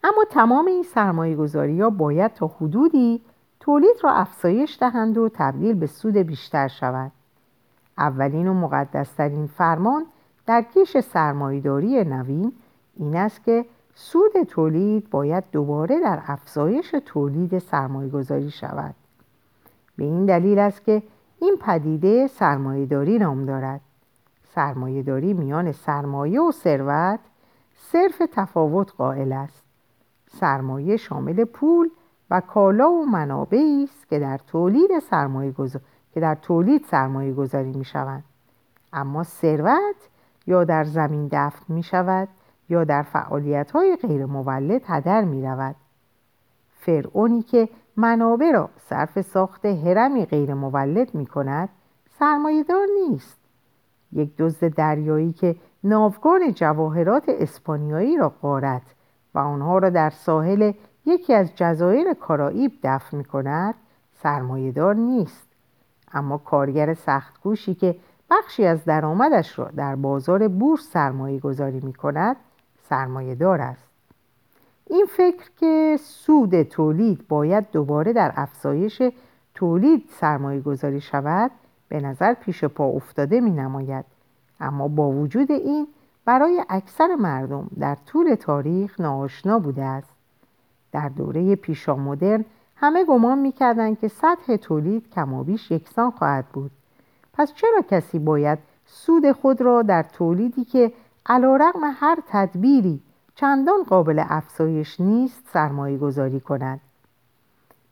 اما 0.04 0.26
تمام 0.30 0.66
این 0.66 0.84
سرمایه 0.84 1.36
گذاری 1.36 1.82
ها 1.82 1.90
باید 1.90 2.34
تا 2.34 2.48
حدودی 2.48 3.22
تولید 3.60 3.96
را 4.04 4.12
افزایش 4.12 4.78
دهند 4.80 5.18
و 5.18 5.30
تبدیل 5.34 5.76
به 5.76 5.88
سود 5.88 6.18
بیشتر 6.18 6.68
شود 6.68 7.12
اولین 7.98 8.48
و 8.48 8.54
مقدسترین 8.54 9.48
فرمان 9.48 10.06
در 10.46 10.62
کیش 10.62 10.98
سرمایهداری 10.98 12.04
نوین 12.04 12.54
این 12.96 13.16
است 13.16 13.44
که 13.44 13.66
سود 13.96 14.44
تولید 14.44 15.10
باید 15.10 15.44
دوباره 15.52 16.00
در 16.00 16.20
افزایش 16.26 16.96
تولید 17.06 17.60
سرمایه 17.60 18.10
گذاری 18.10 18.52
شود. 18.52 18.96
به 19.98 20.04
این 20.04 20.26
دلیل 20.26 20.60
است 20.60 20.84
که 20.84 21.04
این 21.42 21.58
پدیده 21.62 22.28
سرمایهداری 22.28 23.20
نام 23.20 23.46
دارد. 23.46 23.82
سرمایهداری 24.56 25.34
میان 25.34 25.72
سرمایه 25.72 26.42
و 26.42 26.52
ثروت 26.52 27.20
صرف 27.76 28.22
تفاوت 28.32 28.92
قائل 28.98 29.32
است. 29.32 29.64
سرمایه 30.28 30.98
شامل 30.98 31.44
پول 31.44 31.90
و 32.32 32.42
کالا 32.42 32.92
و 32.92 33.06
منابعی 33.06 33.84
است 33.84 34.10
که 34.10 34.20
در 34.20 34.38
تولید 34.38 35.00
سرمایه 35.00 35.52
که 36.16 36.22
در 36.22 36.36
تولید 36.36 36.86
سرمایه 36.86 37.34
گذاری 37.34 37.72
می 37.72 37.86
شوند. 37.86 38.24
اما 38.94 39.24
ثروت 39.24 40.10
یا 40.48 40.64
در 40.64 40.84
زمین 40.84 41.30
دفن 41.32 41.74
می 41.74 41.84
شود 41.84 42.28
یا 42.70 42.84
در 42.84 43.02
فعالیت 43.02 43.72
های 43.72 43.96
غیر 43.96 44.26
مولد 44.26 44.82
هدر 44.86 45.24
می 45.24 45.46
رود. 45.46 45.76
فرعونی 46.70 47.42
که 47.42 47.70
منابع 47.98 48.52
را 48.52 48.70
صرف 48.78 49.22
ساخت 49.22 49.66
هرمی 49.66 50.26
غیر 50.26 50.54
مولد 50.54 51.16
می 51.16 51.26
کند 51.26 51.70
سرمایهدار 52.20 52.88
نیست. 53.02 53.40
یک 54.12 54.38
دزد 54.38 54.76
دریایی 54.76 55.34
که 55.34 55.56
ناوگان 55.84 56.54
جواهرات 56.54 57.24
اسپانیایی 57.28 58.18
را 58.18 58.30
قارت 58.30 58.96
و 59.34 59.40
آنها 59.40 59.78
را 59.78 59.90
در 59.90 60.10
ساحل 60.10 60.72
یکی 61.06 61.34
از 61.34 61.56
جزایر 61.56 62.14
کارائیب 62.14 62.72
دفن 62.84 63.18
می 63.18 63.26
کند 63.26 63.76
سرمایهدار 64.14 64.96
نیست. 64.96 65.45
اما 66.16 66.38
کارگر 66.38 66.94
سختگوشی 66.94 67.76
که 67.76 67.96
بخشی 68.30 68.66
از 68.66 68.86
درآمدش 68.86 69.60
را 69.60 69.72
در 69.76 69.96
بازار 69.96 70.48
بورس 70.48 70.92
سرمایه 70.92 71.40
گذاری 71.40 71.80
می 71.80 71.94
کند 71.94 72.36
سرمایه 72.90 73.36
دار 73.36 73.62
است. 73.62 73.86
این 74.90 75.06
فکر 75.06 75.50
که 75.60 75.98
سود 76.02 76.64
تولید 76.64 77.28
باید 77.28 77.72
دوباره 77.72 78.14
در 78.14 78.34
افزایش 78.36 79.02
تولید 79.54 80.10
سرمایه 80.10 80.62
گذاری 80.62 81.02
شود 81.02 81.52
به 81.90 82.00
نظر 82.00 82.34
پیش 82.34 82.64
پا 82.64 82.86
افتاده 82.86 83.42
می 83.42 83.52
نماید. 83.52 84.06
اما 84.60 84.88
با 84.88 85.10
وجود 85.10 85.52
این 85.52 85.88
برای 86.26 86.64
اکثر 86.70 87.16
مردم 87.16 87.70
در 87.80 87.98
طول 88.06 88.36
تاریخ 88.36 89.00
ناآشنا 89.00 89.60
بوده 89.60 89.84
است. 89.84 90.10
در 90.92 91.10
دوره 91.10 91.56
پیشا 91.56 91.96
مدرن 91.96 92.46
همه 92.76 93.06
گمان 93.06 93.38
می‌کردند 93.40 94.00
که 94.00 94.08
سطح 94.08 94.56
تولید 94.56 95.10
کمابیش 95.10 95.72
یکسان 95.72 96.12
خواهد 96.12 96.46
بود. 96.46 96.72
پس 97.34 97.54
چرا 97.54 97.82
کسی 97.90 98.20
باید 98.20 98.60
سود 98.86 99.32
خود 99.32 99.62
را 99.62 99.82
در 99.82 100.04
تولیدی 100.04 100.66
که 100.66 100.94
علا 101.26 101.72
هر 102.00 102.18
تدبیری 102.28 103.02
چندان 103.36 103.84
قابل 103.84 104.24
افزایش 104.30 105.00
نیست 105.00 105.44
سرمایه 105.54 105.98
گذاری 105.98 106.40
کند؟ 106.40 106.80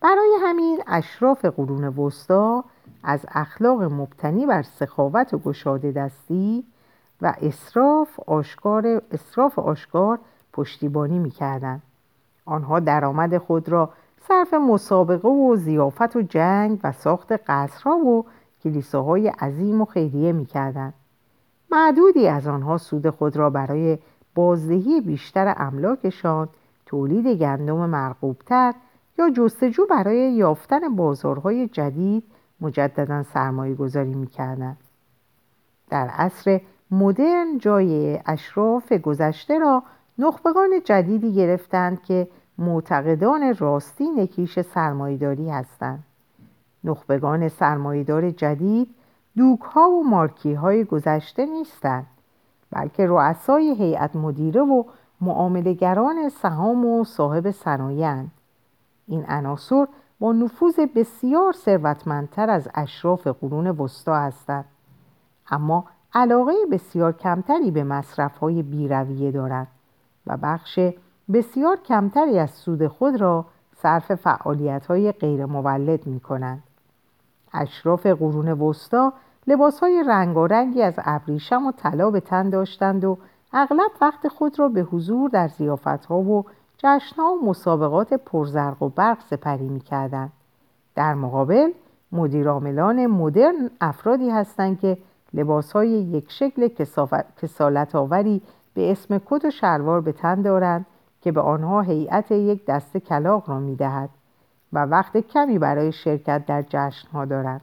برای 0.01 0.37
همین 0.41 0.83
اشراف 0.87 1.45
قرون 1.45 1.83
وسطا 1.83 2.63
از 3.03 3.25
اخلاق 3.31 3.83
مبتنی 3.83 4.45
بر 4.45 4.61
سخاوت 4.61 5.33
و 5.33 5.37
گشاده 5.37 5.91
دستی 5.91 6.63
و 7.21 7.33
اصراف 7.41 8.19
آشکار, 8.27 9.01
اصراف 9.11 9.59
آشکار 9.59 10.19
پشتیبانی 10.53 11.19
می‌کردند. 11.19 11.81
آنها 12.45 12.79
درآمد 12.79 13.37
خود 13.37 13.69
را 13.69 13.89
صرف 14.27 14.53
مسابقه 14.53 15.29
و 15.29 15.55
زیافت 15.55 16.15
و 16.15 16.21
جنگ 16.21 16.79
و 16.83 16.91
ساخت 16.91 17.31
قصرها 17.47 17.97
و 17.97 18.25
کلیساهای 18.63 19.27
عظیم 19.27 19.81
و 19.81 19.85
خیریه 19.85 20.31
می‌کردند. 20.31 20.93
معدودی 21.71 22.27
از 22.27 22.47
آنها 22.47 22.77
سود 22.77 23.09
خود 23.09 23.37
را 23.37 23.49
برای 23.49 23.97
بازدهی 24.35 25.01
بیشتر 25.01 25.55
املاکشان 25.57 26.49
تولید 26.85 27.27
گندم 27.27 27.89
مرغوبتر 27.89 28.73
یا 29.19 29.29
جستجو 29.29 29.85
برای 29.85 30.33
یافتن 30.33 30.95
بازارهای 30.95 31.67
جدید 31.67 32.23
مجددا 32.61 33.23
سرمایه 33.23 33.75
گذاری 33.75 34.13
می‌کردند. 34.13 34.77
در 35.89 36.07
عصر 36.07 36.61
مدرن 36.91 37.57
جای 37.57 38.19
اشراف 38.25 38.93
گذشته 38.93 39.59
را 39.59 39.83
نخبگان 40.17 40.69
جدیدی 40.83 41.33
گرفتند 41.33 42.03
که 42.03 42.27
معتقدان 42.57 43.55
راستی 43.55 44.09
نکیش 44.09 44.59
سرمایداری 44.59 45.49
هستند. 45.49 46.03
نخبگان 46.83 47.49
سرمایدار 47.49 48.31
جدید 48.31 48.95
دوک 49.37 49.61
ها 49.61 49.89
و 49.89 50.03
مارکی 50.03 50.53
های 50.53 50.83
گذشته 50.83 51.45
نیستند 51.45 52.07
بلکه 52.71 53.07
رؤسای 53.07 53.75
هیئت 53.75 54.15
مدیره 54.15 54.61
و 54.61 54.83
معاملهگران 55.21 56.29
سهام 56.29 56.85
و 56.85 57.03
صاحب 57.03 57.51
صنایعند 57.51 58.31
این 59.07 59.25
عناصر 59.27 59.87
با 60.19 60.33
نفوذ 60.33 60.79
بسیار 60.95 61.53
ثروتمندتر 61.53 62.49
از 62.49 62.69
اشراف 62.75 63.27
قرون 63.27 63.67
وسطا 63.67 64.15
هستند. 64.15 64.65
اما 65.51 65.85
علاقه 66.13 66.53
بسیار 66.71 67.11
کمتری 67.11 67.71
به 67.71 67.83
مصرف 67.83 68.37
های 68.37 68.63
بیرویه 68.63 69.31
دارند 69.31 69.67
و 70.27 70.37
بخش 70.37 70.79
بسیار 71.33 71.77
کمتری 71.77 72.39
از 72.39 72.51
سود 72.51 72.87
خود 72.87 73.21
را 73.21 73.45
صرف 73.75 74.15
فعالیت 74.15 74.85
های 74.85 75.11
غیر 75.11 75.45
مولد 75.45 76.07
می 76.07 76.19
کنند. 76.19 76.63
اشراف 77.53 78.05
قرون 78.05 78.51
وسطا 78.51 79.13
لباس 79.47 79.79
های 79.79 80.03
رنگارنگی 80.07 80.81
از 80.81 80.93
ابریشم 80.97 81.67
و 81.67 81.71
طلا 81.71 82.11
به 82.11 82.19
تن 82.19 82.49
داشتند 82.49 83.05
و 83.05 83.17
اغلب 83.53 83.91
وقت 84.01 84.27
خود 84.27 84.59
را 84.59 84.67
به 84.67 84.81
حضور 84.81 85.29
در 85.29 85.47
زیافت 85.47 86.05
ها 86.05 86.17
و 86.17 86.45
جشن 86.77 87.15
ها 87.15 87.33
و 87.33 87.45
مسابقات 87.45 88.13
پرزرق 88.13 88.83
و 88.83 88.89
برق 88.89 89.17
سپری 89.29 89.69
می 89.69 89.79
کردن. 89.79 90.29
در 90.95 91.13
مقابل 91.13 91.71
مدیرعاملان 92.11 93.07
مدرن 93.07 93.69
افرادی 93.81 94.29
هستند 94.29 94.79
که 94.79 94.97
لباس 95.33 95.71
های 95.71 95.89
یک 95.89 96.31
شکل 96.31 96.67
کسالت 97.41 97.95
آوری 97.95 98.41
به 98.73 98.91
اسم 98.91 99.21
کت 99.25 99.45
و 99.45 99.51
شلوار 99.51 100.01
به 100.01 100.11
تن 100.11 100.41
دارند 100.41 100.85
که 101.23 101.31
به 101.31 101.41
آنها 101.41 101.81
هیئت 101.81 102.31
یک 102.31 102.65
دست 102.65 102.97
کلاق 102.97 103.49
را 103.49 103.59
می 103.59 103.75
دهد 103.75 104.09
و 104.73 104.85
وقت 104.85 105.17
کمی 105.17 105.59
برای 105.59 105.91
شرکت 105.91 106.45
در 106.45 106.61
جشن 106.61 107.07
ها 107.13 107.25
دارند. 107.25 107.61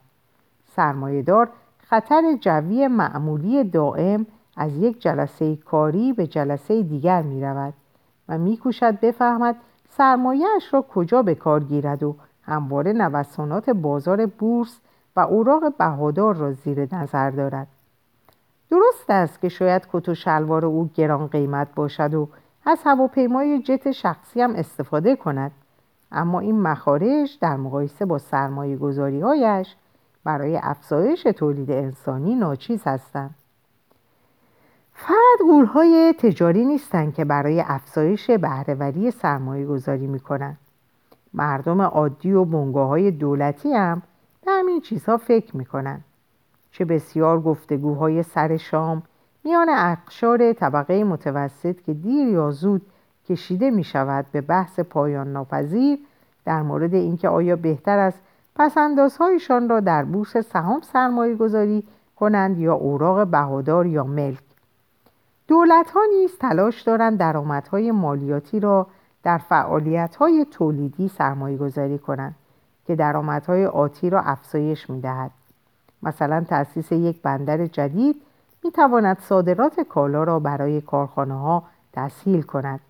سرمایهدار 0.76 1.48
خطر 1.78 2.36
جوی 2.40 2.88
معمولی 2.88 3.64
دائم 3.64 4.26
از 4.56 4.76
یک 4.76 5.00
جلسه 5.02 5.56
کاری 5.56 6.12
به 6.12 6.26
جلسه 6.26 6.82
دیگر 6.82 7.22
می 7.22 7.42
رود 7.42 7.74
و 8.28 8.38
می 8.38 8.56
کوشد 8.56 9.00
بفهمد 9.00 9.56
سرمایهش 9.88 10.74
را 10.74 10.82
کجا 10.82 11.22
به 11.22 11.34
کار 11.34 11.64
گیرد 11.64 12.02
و 12.02 12.16
همواره 12.42 12.92
نوسانات 12.92 13.70
بازار 13.70 14.26
بورس 14.26 14.80
و 15.16 15.20
اوراق 15.20 15.76
بهادار 15.76 16.36
را 16.36 16.52
زیر 16.52 16.94
نظر 16.94 17.30
دارد 17.30 17.66
درست 18.70 19.10
است 19.10 19.40
که 19.40 19.48
شاید 19.48 19.86
کت 19.92 20.08
و 20.08 20.14
شلوار 20.14 20.66
او 20.66 20.90
گران 20.94 21.26
قیمت 21.26 21.68
باشد 21.74 22.14
و 22.14 22.28
از 22.64 22.78
هواپیمای 22.84 23.62
جت 23.62 23.90
شخصی 23.90 24.40
هم 24.40 24.54
استفاده 24.54 25.16
کند 25.16 25.52
اما 26.12 26.40
این 26.40 26.60
مخارج 26.60 27.38
در 27.40 27.56
مقایسه 27.56 28.04
با 28.04 28.18
سرمایه 28.18 28.78
هایش 29.24 29.76
برای 30.24 30.60
افزایش 30.62 31.22
تولید 31.22 31.70
انسانی 31.70 32.34
ناچیز 32.34 32.82
هستند 32.84 33.34
فقط 34.94 35.46
غولهای 35.46 36.14
تجاری 36.18 36.64
نیستند 36.64 37.14
که 37.14 37.24
برای 37.24 37.60
افزایش 37.66 38.30
بهرهوری 38.30 39.10
سرمایه 39.10 39.66
گذاری 39.66 40.06
می 40.06 40.20
کنند. 40.20 40.58
مردم 41.34 41.80
عادی 41.80 42.32
و 42.32 42.44
بنگاه 42.44 43.10
دولتی 43.10 43.72
هم 43.72 44.02
به 44.44 44.52
همین 44.52 44.80
چیزها 44.80 45.16
فکر 45.16 45.56
می 45.56 45.64
کنند. 45.64 46.04
چه 46.70 46.84
بسیار 46.84 47.40
گفتگوهای 47.40 48.22
سر 48.22 48.56
شام 48.56 49.02
میان 49.44 49.68
اقشار 49.68 50.52
طبقه 50.52 51.04
متوسط 51.04 51.80
که 51.80 51.94
دیر 51.94 52.28
یا 52.28 52.50
زود 52.50 52.82
کشیده 53.28 53.70
می 53.70 53.84
شود 53.84 54.26
به 54.32 54.40
بحث 54.40 54.80
پایان 54.80 55.32
ناپذیر 55.32 55.98
در 56.44 56.62
مورد 56.62 56.94
اینکه 56.94 57.28
آیا 57.28 57.56
بهتر 57.56 57.98
است 57.98 58.22
پسندازهایشان 58.56 59.68
را 59.68 59.80
در 59.80 60.04
بورس 60.04 60.36
سهام 60.36 60.80
سرمایه 60.80 61.34
گذاری 61.34 61.84
کنند 62.16 62.58
یا 62.58 62.74
اوراق 62.74 63.26
بهادار 63.26 63.86
یا 63.86 64.04
ملک 64.04 64.42
دولت 65.48 65.90
ها 65.90 66.00
نیز 66.10 66.38
تلاش 66.38 66.82
دارند 66.82 67.18
درآمدهای 67.18 67.90
مالیاتی 67.90 68.60
را 68.60 68.86
در 69.22 69.38
فعالیت 69.38 70.16
های 70.16 70.46
تولیدی 70.50 71.08
سرمایه 71.08 71.56
گذاری 71.56 71.98
کنند 71.98 72.34
که 72.86 72.96
درآمدهای 72.96 73.66
آتی 73.66 74.10
را 74.10 74.20
افزایش 74.20 74.90
می 74.90 75.00
دهد. 75.00 75.30
مثلا 76.02 76.44
تأسیس 76.48 76.92
یک 76.92 77.22
بندر 77.22 77.66
جدید 77.66 78.16
می 78.64 78.70
تواند 78.70 79.18
صادرات 79.18 79.80
کالا 79.80 80.24
را 80.24 80.38
برای 80.38 80.80
کارخانه 80.80 81.34
ها 81.34 81.62
تسهیل 81.92 82.42
کند 82.42 82.80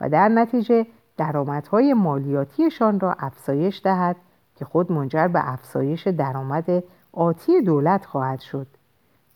و 0.00 0.08
در 0.08 0.28
نتیجه 0.28 0.86
درآمدهای 1.16 1.94
مالیاتیشان 1.94 3.00
را 3.00 3.16
افزایش 3.18 3.80
دهد 3.84 4.16
که 4.56 4.64
خود 4.64 4.92
منجر 4.92 5.28
به 5.28 5.52
افزایش 5.52 6.08
درآمد 6.08 6.84
آتی 7.12 7.62
دولت 7.62 8.06
خواهد 8.06 8.40
شد. 8.40 8.66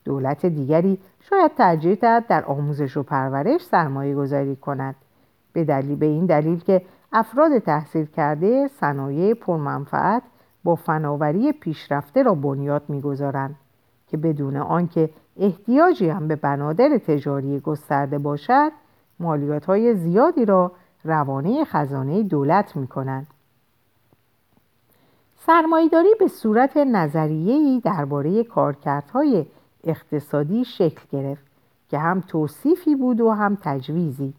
دولت 0.04 0.46
دیگری 0.46 0.98
شاید 1.20 1.54
ترجیح 1.54 1.94
دهد 1.94 2.26
در 2.26 2.44
آموزش 2.44 2.96
و 2.96 3.02
پرورش 3.02 3.60
سرمایه 3.64 4.14
گذاری 4.14 4.56
کند 4.56 4.94
به 5.52 5.64
دلیل 5.64 5.96
به 5.96 6.06
این 6.06 6.26
دلیل 6.26 6.60
که 6.60 6.82
افراد 7.12 7.58
تحصیل 7.58 8.06
کرده 8.06 8.68
صنایع 8.68 9.34
پرمنفعت 9.34 10.22
با 10.64 10.74
فناوری 10.74 11.52
پیشرفته 11.52 12.22
را 12.22 12.34
بنیاد 12.34 12.82
می‌گذارند 12.88 13.56
که 14.08 14.16
بدون 14.16 14.56
آنکه 14.56 15.10
احتیاجی 15.36 16.08
هم 16.08 16.28
به 16.28 16.36
بنادر 16.36 16.98
تجاری 16.98 17.60
گسترده 17.60 18.18
باشد 18.18 18.72
مالیات 19.20 19.64
های 19.64 19.94
زیادی 19.94 20.44
را 20.44 20.72
روانه 21.04 21.64
خزانه 21.64 22.22
دولت 22.22 22.76
می 22.76 22.86
کنند. 22.86 23.26
سرمایداری 25.46 26.08
به 26.18 26.28
صورت 26.28 26.76
نظریه‌ای 26.76 27.80
درباره 27.84 28.44
کارکردهای 28.44 29.46
اقتصادی 29.84 30.64
شکل 30.64 31.02
گرفت 31.12 31.44
که 31.90 31.98
هم 31.98 32.20
توصیفی 32.20 32.94
بود 32.94 33.20
و 33.20 33.30
هم 33.30 33.58
تجویزی 33.62 34.34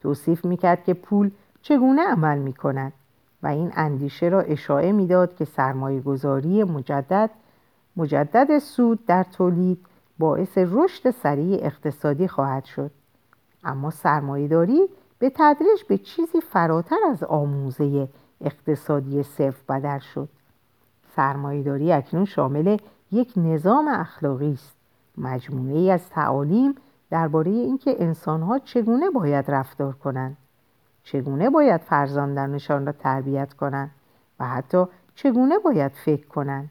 توصیف 0.00 0.44
می‌کرد 0.44 0.84
که 0.84 0.94
پول 0.94 1.30
چگونه 1.62 2.02
عمل 2.02 2.38
می‌کند 2.38 2.92
و 3.42 3.46
این 3.46 3.72
اندیشه 3.74 4.28
را 4.28 4.40
اشاعه 4.40 4.92
می‌داد 4.92 5.36
که 5.36 5.44
سرمایه 5.44 6.00
گذاری 6.00 6.64
مجدد 6.64 7.30
مجدد 7.96 8.58
سود 8.58 9.06
در 9.06 9.22
تولید 9.22 9.86
باعث 10.18 10.58
رشد 10.58 11.10
سریع 11.10 11.58
اقتصادی 11.62 12.28
خواهد 12.28 12.64
شد. 12.64 12.90
اما 13.64 13.90
سرمایهداری 13.90 14.88
به 15.18 15.32
تدریج 15.34 15.82
به 15.88 15.98
چیزی 15.98 16.40
فراتر 16.40 16.98
از 17.10 17.24
آموزه 17.24 18.08
اقتصادی 18.40 19.22
صرف 19.22 19.70
بدر 19.70 19.98
شد. 19.98 20.28
سرمایهداری 21.16 21.92
اکنون 21.92 22.24
شامل 22.24 22.76
یک 23.12 23.32
نظام 23.36 23.88
اخلاقی 23.88 24.52
است. 24.52 24.76
مجموعه 25.18 25.78
ای 25.78 25.90
از 25.90 26.08
تعالیم 26.08 26.74
درباره 27.10 27.50
اینکه 27.50 27.96
انسانها 27.98 28.58
چگونه 28.58 29.10
باید 29.10 29.50
رفتار 29.50 29.92
کنند 29.92 30.36
چگونه 31.04 31.50
باید 31.50 31.80
فرزندانشان 31.80 32.86
را 32.86 32.92
تربیت 32.92 33.52
کنند 33.52 33.90
و 34.40 34.48
حتی 34.48 34.84
چگونه 35.14 35.58
باید 35.58 35.92
فکر 35.92 36.26
کنند. 36.26 36.70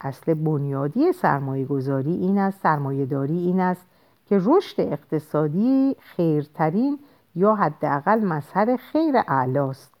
اصل 0.00 0.34
بنیادی 0.34 1.12
سرمایه 1.12 1.64
گذاری 1.64 2.12
این 2.12 2.38
است 2.38 2.62
سرمایه 2.62 3.06
داری 3.06 3.38
این 3.38 3.60
است 3.60 3.86
که 4.26 4.40
رشد 4.44 4.80
اقتصادی 4.80 5.96
خیرترین 6.00 6.98
یا 7.34 7.54
حداقل 7.54 8.24
مظهر 8.24 8.76
خیر 8.76 9.14
اعلاست. 9.28 9.94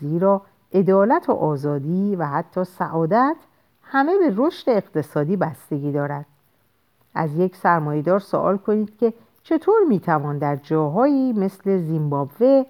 زیرا 0.00 0.42
عدالت 0.72 1.28
و 1.28 1.32
آزادی 1.32 2.16
و 2.16 2.26
حتی 2.26 2.64
سعادت 2.64 3.36
همه 3.82 4.18
به 4.18 4.34
رشد 4.36 4.70
اقتصادی 4.70 5.36
بستگی 5.36 5.92
دارد. 5.92 6.26
از 7.14 7.38
یک 7.38 7.56
سرمایهدار 7.56 8.18
سوال 8.18 8.56
کنید 8.56 8.98
که 8.98 9.14
چطور 9.42 9.80
می‌توان 9.88 10.38
در 10.38 10.56
جاهایی 10.56 11.32
مثل 11.32 11.78
زیمبابوه 11.78 12.64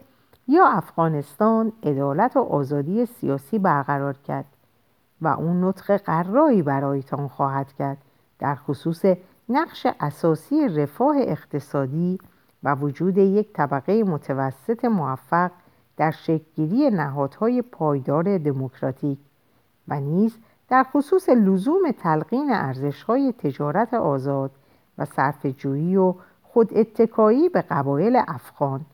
یا 0.49 0.67
افغانستان 0.67 1.73
عدالت 1.83 2.37
و 2.37 2.41
آزادی 2.41 3.07
سیاسی 3.07 3.59
برقرار 3.59 4.17
کرد؟ 4.17 4.54
و 5.21 5.29
اون 5.29 5.65
نطق 5.65 5.97
قرایی 5.97 6.63
برایتان 6.63 7.29
خواهد 7.29 7.73
کرد 7.73 7.99
در 8.39 8.55
خصوص 8.55 9.05
نقش 9.49 9.87
اساسی 10.01 10.69
رفاه 10.69 11.17
اقتصادی 11.19 12.19
و 12.63 12.75
وجود 12.75 13.19
یک 13.19 13.53
طبقه 13.53 14.03
متوسط 14.03 14.85
موفق 14.85 15.51
در 15.97 16.11
شکلگیری 16.11 16.91
نهادهای 16.91 17.63
پایدار 17.63 18.39
دموکراتیک 18.39 19.19
و 19.89 20.01
نیز 20.01 20.39
در 20.69 20.87
خصوص 20.93 21.29
لزوم 21.29 21.91
تلقین 21.99 22.51
ارزشهای 22.53 23.33
تجارت 23.33 23.95
آزاد 23.95 24.51
و 24.99 25.05
صرفه‌جویی 25.05 25.97
و 25.97 26.15
خود 26.43 26.79
اتکایی 26.79 27.49
به 27.49 27.63
قبایل 27.63 28.23
افغان 28.29 28.87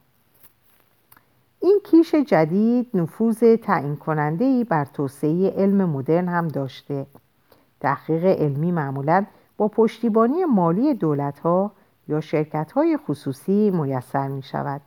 این 1.63 1.79
کیش 1.83 2.15
جدید 2.15 2.89
نفوذ 2.93 3.43
تعیین 3.63 3.95
کننده 3.95 4.63
بر 4.63 4.85
توسعه 4.85 5.49
علم 5.49 5.89
مدرن 5.89 6.27
هم 6.27 6.47
داشته 6.47 7.05
تحقیق 7.79 8.25
علمی 8.25 8.71
معمولا 8.71 9.25
با 9.57 9.67
پشتیبانی 9.67 10.45
مالی 10.45 10.93
دولت 10.93 11.39
ها 11.39 11.71
یا 12.07 12.21
شرکت 12.21 12.71
های 12.71 12.97
خصوصی 12.97 13.71
میسر 13.71 14.27
می 14.27 14.41
شود 14.41 14.81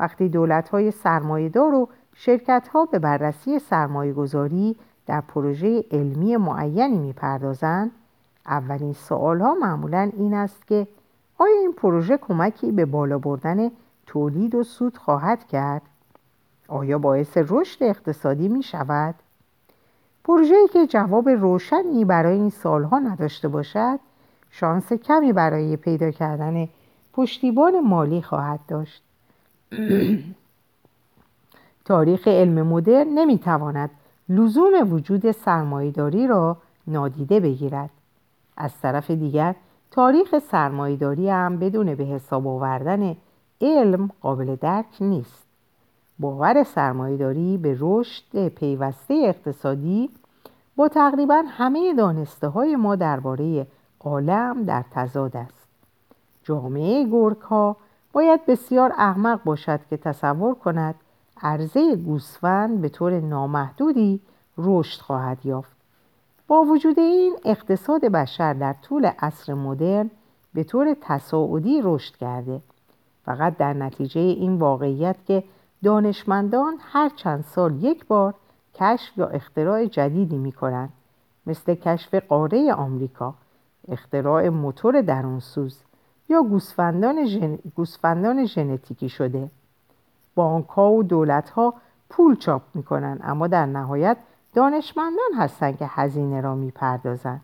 وقتی 0.00 0.28
دولت 0.28 0.68
های 0.68 0.90
سرمایهدار 0.90 1.74
و 1.74 1.88
شرکت 2.14 2.68
ها 2.68 2.84
به 2.84 2.98
بررسی 2.98 3.58
سرمایه 3.58 4.12
گذاری 4.12 4.76
در 5.06 5.20
پروژه 5.20 5.84
علمی 5.90 6.36
معینی 6.36 6.98
می 6.98 7.12
پردازند 7.12 7.90
اولین 8.46 8.92
سوال 8.92 9.40
ها 9.40 9.54
معمولا 9.54 10.10
این 10.16 10.34
است 10.34 10.66
که 10.66 10.86
آیا 11.38 11.60
این 11.60 11.72
پروژه 11.72 12.16
کمکی 12.16 12.72
به 12.72 12.84
بالا 12.84 13.18
بردن 13.18 13.70
تولید 14.06 14.54
و 14.54 14.62
سود 14.62 14.96
خواهد 14.96 15.46
کرد؟ 15.46 15.82
آیا 16.68 16.98
باعث 16.98 17.36
رشد 17.36 17.82
اقتصادی 17.82 18.48
می 18.48 18.62
شود؟ 18.62 19.14
پروژه‌ای 20.24 20.68
که 20.72 20.86
جواب 20.86 21.28
روشنی 21.28 22.04
برای 22.04 22.36
این 22.36 22.50
سالها 22.50 22.98
نداشته 22.98 23.48
باشد 23.48 23.98
شانس 24.50 24.92
کمی 24.92 25.32
برای 25.32 25.76
پیدا 25.76 26.10
کردن 26.10 26.68
پشتیبان 27.12 27.80
مالی 27.80 28.22
خواهد 28.22 28.60
داشت. 28.68 29.02
تاریخ 31.84 32.28
علم 32.28 32.66
مدرن 32.66 33.08
نمی‌تواند 33.08 33.90
لزوم 34.28 34.92
وجود 34.92 35.30
سرمایهداری 35.30 36.26
را 36.26 36.56
نادیده 36.86 37.40
بگیرد. 37.40 37.90
از 38.56 38.80
طرف 38.82 39.10
دیگر 39.10 39.54
تاریخ 39.90 40.38
سرمایهداری 40.38 41.30
هم 41.30 41.58
بدون 41.58 41.94
به 41.94 42.04
حساب 42.04 42.46
آوردن 42.46 43.16
علم 43.60 44.10
قابل 44.20 44.56
درک 44.56 44.96
نیست. 45.00 45.47
باور 46.18 46.62
سرمایهداری 46.62 47.58
به 47.58 47.76
رشد 47.80 48.48
پیوسته 48.48 49.14
اقتصادی 49.24 50.10
با 50.76 50.88
تقریبا 50.88 51.42
همه 51.48 51.94
دانسته 51.94 52.48
های 52.48 52.76
ما 52.76 52.96
درباره 52.96 53.66
عالم 54.00 54.64
در 54.64 54.84
تضاد 54.90 55.36
است. 55.36 55.68
جامعه 56.42 57.04
گرگ 57.04 57.40
ها 57.40 57.76
باید 58.12 58.46
بسیار 58.46 58.92
احمق 58.96 59.44
باشد 59.44 59.80
که 59.90 59.96
تصور 59.96 60.54
کند 60.54 60.94
عرضه 61.42 61.96
گوسفند 61.96 62.80
به 62.80 62.88
طور 62.88 63.20
نامحدودی 63.20 64.20
رشد 64.58 65.00
خواهد 65.00 65.46
یافت. 65.46 65.76
با 66.48 66.62
وجود 66.62 66.98
این 66.98 67.36
اقتصاد 67.44 68.00
بشر 68.00 68.54
در 68.54 68.72
طول 68.82 69.10
عصر 69.18 69.54
مدرن 69.54 70.10
به 70.54 70.64
طور 70.64 70.96
تصاعدی 71.00 71.80
رشد 71.84 72.16
کرده. 72.16 72.60
فقط 73.24 73.56
در 73.56 73.72
نتیجه 73.72 74.20
این 74.20 74.58
واقعیت 74.58 75.16
که 75.26 75.44
دانشمندان 75.84 76.74
هر 76.80 77.08
چند 77.08 77.44
سال 77.44 77.84
یک 77.84 78.06
بار 78.06 78.34
کشف 78.74 79.18
یا 79.18 79.26
اختراع 79.26 79.84
جدیدی 79.84 80.36
می 80.36 80.52
کنند 80.52 80.92
مثل 81.46 81.74
کشف 81.74 82.14
قاره 82.14 82.72
آمریکا 82.72 83.34
اختراع 83.88 84.48
موتور 84.48 85.00
درونسوز 85.02 85.82
یا 86.28 86.42
گوسفندان, 87.74 88.44
ژنتیکی 88.46 89.08
شده 89.08 89.50
بانک 90.34 90.66
ها 90.66 90.92
و 90.92 91.02
دولت 91.02 91.50
ها 91.50 91.74
پول 92.10 92.36
چاپ 92.36 92.62
می 92.74 92.82
کنند 92.82 93.20
اما 93.22 93.46
در 93.46 93.66
نهایت 93.66 94.16
دانشمندان 94.54 95.34
هستند 95.36 95.78
که 95.78 95.86
هزینه 95.88 96.40
را 96.40 96.54
می 96.54 96.70
پردازند. 96.70 97.40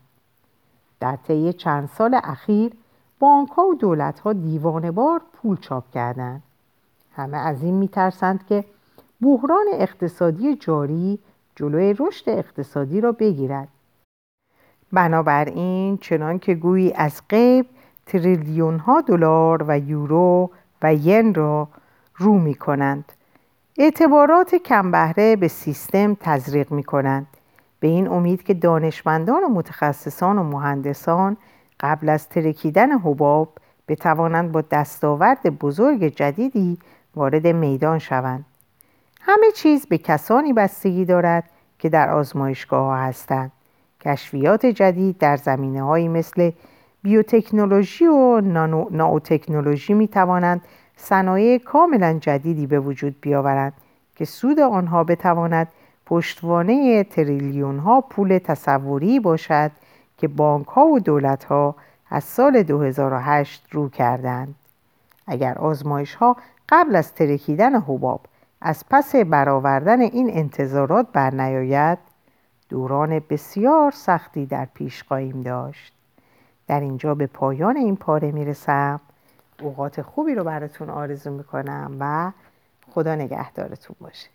در 1.00 1.16
طی 1.16 1.52
چند 1.52 1.88
سال 1.88 2.20
اخیر 2.24 2.72
بانک 3.18 3.48
ها 3.48 3.66
و 3.66 3.74
دولت 3.74 4.20
ها 4.20 4.32
دیوانه 4.32 4.90
بار 4.90 5.22
پول 5.32 5.56
چاپ 5.56 5.90
کردند. 5.90 6.42
همه 7.16 7.36
از 7.36 7.62
این 7.62 7.74
می 7.74 7.88
ترسند 7.88 8.46
که 8.46 8.64
بحران 9.20 9.66
اقتصادی 9.72 10.56
جاری 10.56 11.18
جلوی 11.56 11.94
رشد 11.98 12.28
اقتصادی 12.30 13.00
را 13.00 13.12
بگیرد. 13.12 13.68
بنابراین 14.92 15.96
چنان 15.96 16.38
که 16.38 16.54
گویی 16.54 16.92
از 16.92 17.22
قیب 17.28 17.66
تریلیون 18.06 18.78
ها 18.78 19.00
دلار 19.00 19.64
و 19.68 19.78
یورو 19.78 20.50
و 20.82 20.94
ین 20.94 21.34
را 21.34 21.68
رو 22.16 22.38
می 22.38 22.54
کنند 22.54 23.12
اعتبارات 23.78 24.54
کمبهره 24.54 25.36
به 25.36 25.48
سیستم 25.48 26.14
تزریق 26.20 26.72
می 26.72 26.84
کنند 26.84 27.26
به 27.80 27.88
این 27.88 28.08
امید 28.08 28.42
که 28.42 28.54
دانشمندان 28.54 29.44
و 29.44 29.48
متخصصان 29.48 30.38
و 30.38 30.42
مهندسان 30.42 31.36
قبل 31.80 32.08
از 32.08 32.28
ترکیدن 32.28 32.98
حباب 32.98 33.48
بتوانند 33.88 34.52
با 34.52 34.60
دستاورد 34.60 35.58
بزرگ 35.58 36.04
جدیدی 36.04 36.78
وارد 37.16 37.46
میدان 37.46 37.98
شوند 37.98 38.44
همه 39.20 39.50
چیز 39.54 39.86
به 39.86 39.98
کسانی 39.98 40.52
بستگی 40.52 41.04
دارد 41.04 41.44
که 41.78 41.88
در 41.88 42.10
آزمایشگاه 42.10 42.84
ها 42.84 42.96
هستند 42.96 43.52
کشفیات 44.00 44.66
جدید 44.66 45.18
در 45.18 45.36
زمینه 45.36 46.08
مثل 46.08 46.50
بیوتکنولوژی 47.02 48.06
و 48.06 48.40
نانو 48.40 49.18
تکنولوژی 49.18 49.94
می 49.94 50.08
توانند 50.08 50.60
صنایع 50.96 51.58
کاملا 51.58 52.18
جدیدی 52.20 52.66
به 52.66 52.80
وجود 52.80 53.16
بیاورند 53.20 53.72
که 54.16 54.24
سود 54.24 54.60
آنها 54.60 55.04
بتواند 55.04 55.68
پشتوانه 56.06 57.04
تریلیون 57.04 57.78
ها 57.78 58.00
پول 58.00 58.38
تصوری 58.38 59.20
باشد 59.20 59.70
که 60.18 60.28
بانک 60.28 60.66
ها 60.66 60.86
و 60.86 61.00
دولت 61.00 61.44
ها 61.44 61.74
از 62.10 62.24
سال 62.24 62.62
2008 62.62 63.66
رو 63.70 63.88
کردند. 63.88 64.54
اگر 65.26 65.58
آزمایش 65.58 66.14
ها 66.14 66.36
قبل 66.68 66.96
از 66.96 67.14
ترکیدن 67.14 67.80
حباب 67.80 68.20
از 68.60 68.84
پس 68.90 69.16
برآوردن 69.16 70.00
این 70.00 70.30
انتظارات 70.30 71.06
برنیاید 71.12 71.98
دوران 72.68 73.22
بسیار 73.30 73.90
سختی 73.90 74.46
در 74.46 74.64
پیش 74.74 75.02
خواهیم 75.02 75.40
داشت. 75.40 75.92
در 76.66 76.80
اینجا 76.80 77.14
به 77.14 77.26
پایان 77.26 77.76
این 77.76 77.96
پاره 77.96 78.32
می‌رسم. 78.32 79.00
اوقات 79.62 80.02
خوبی 80.02 80.34
رو 80.34 80.44
براتون 80.44 80.90
آرزو 80.90 81.30
می‌کنم 81.30 81.96
و 82.00 82.32
خدا 82.90 83.14
نگهدارتون 83.14 83.96
باشه. 84.00 84.33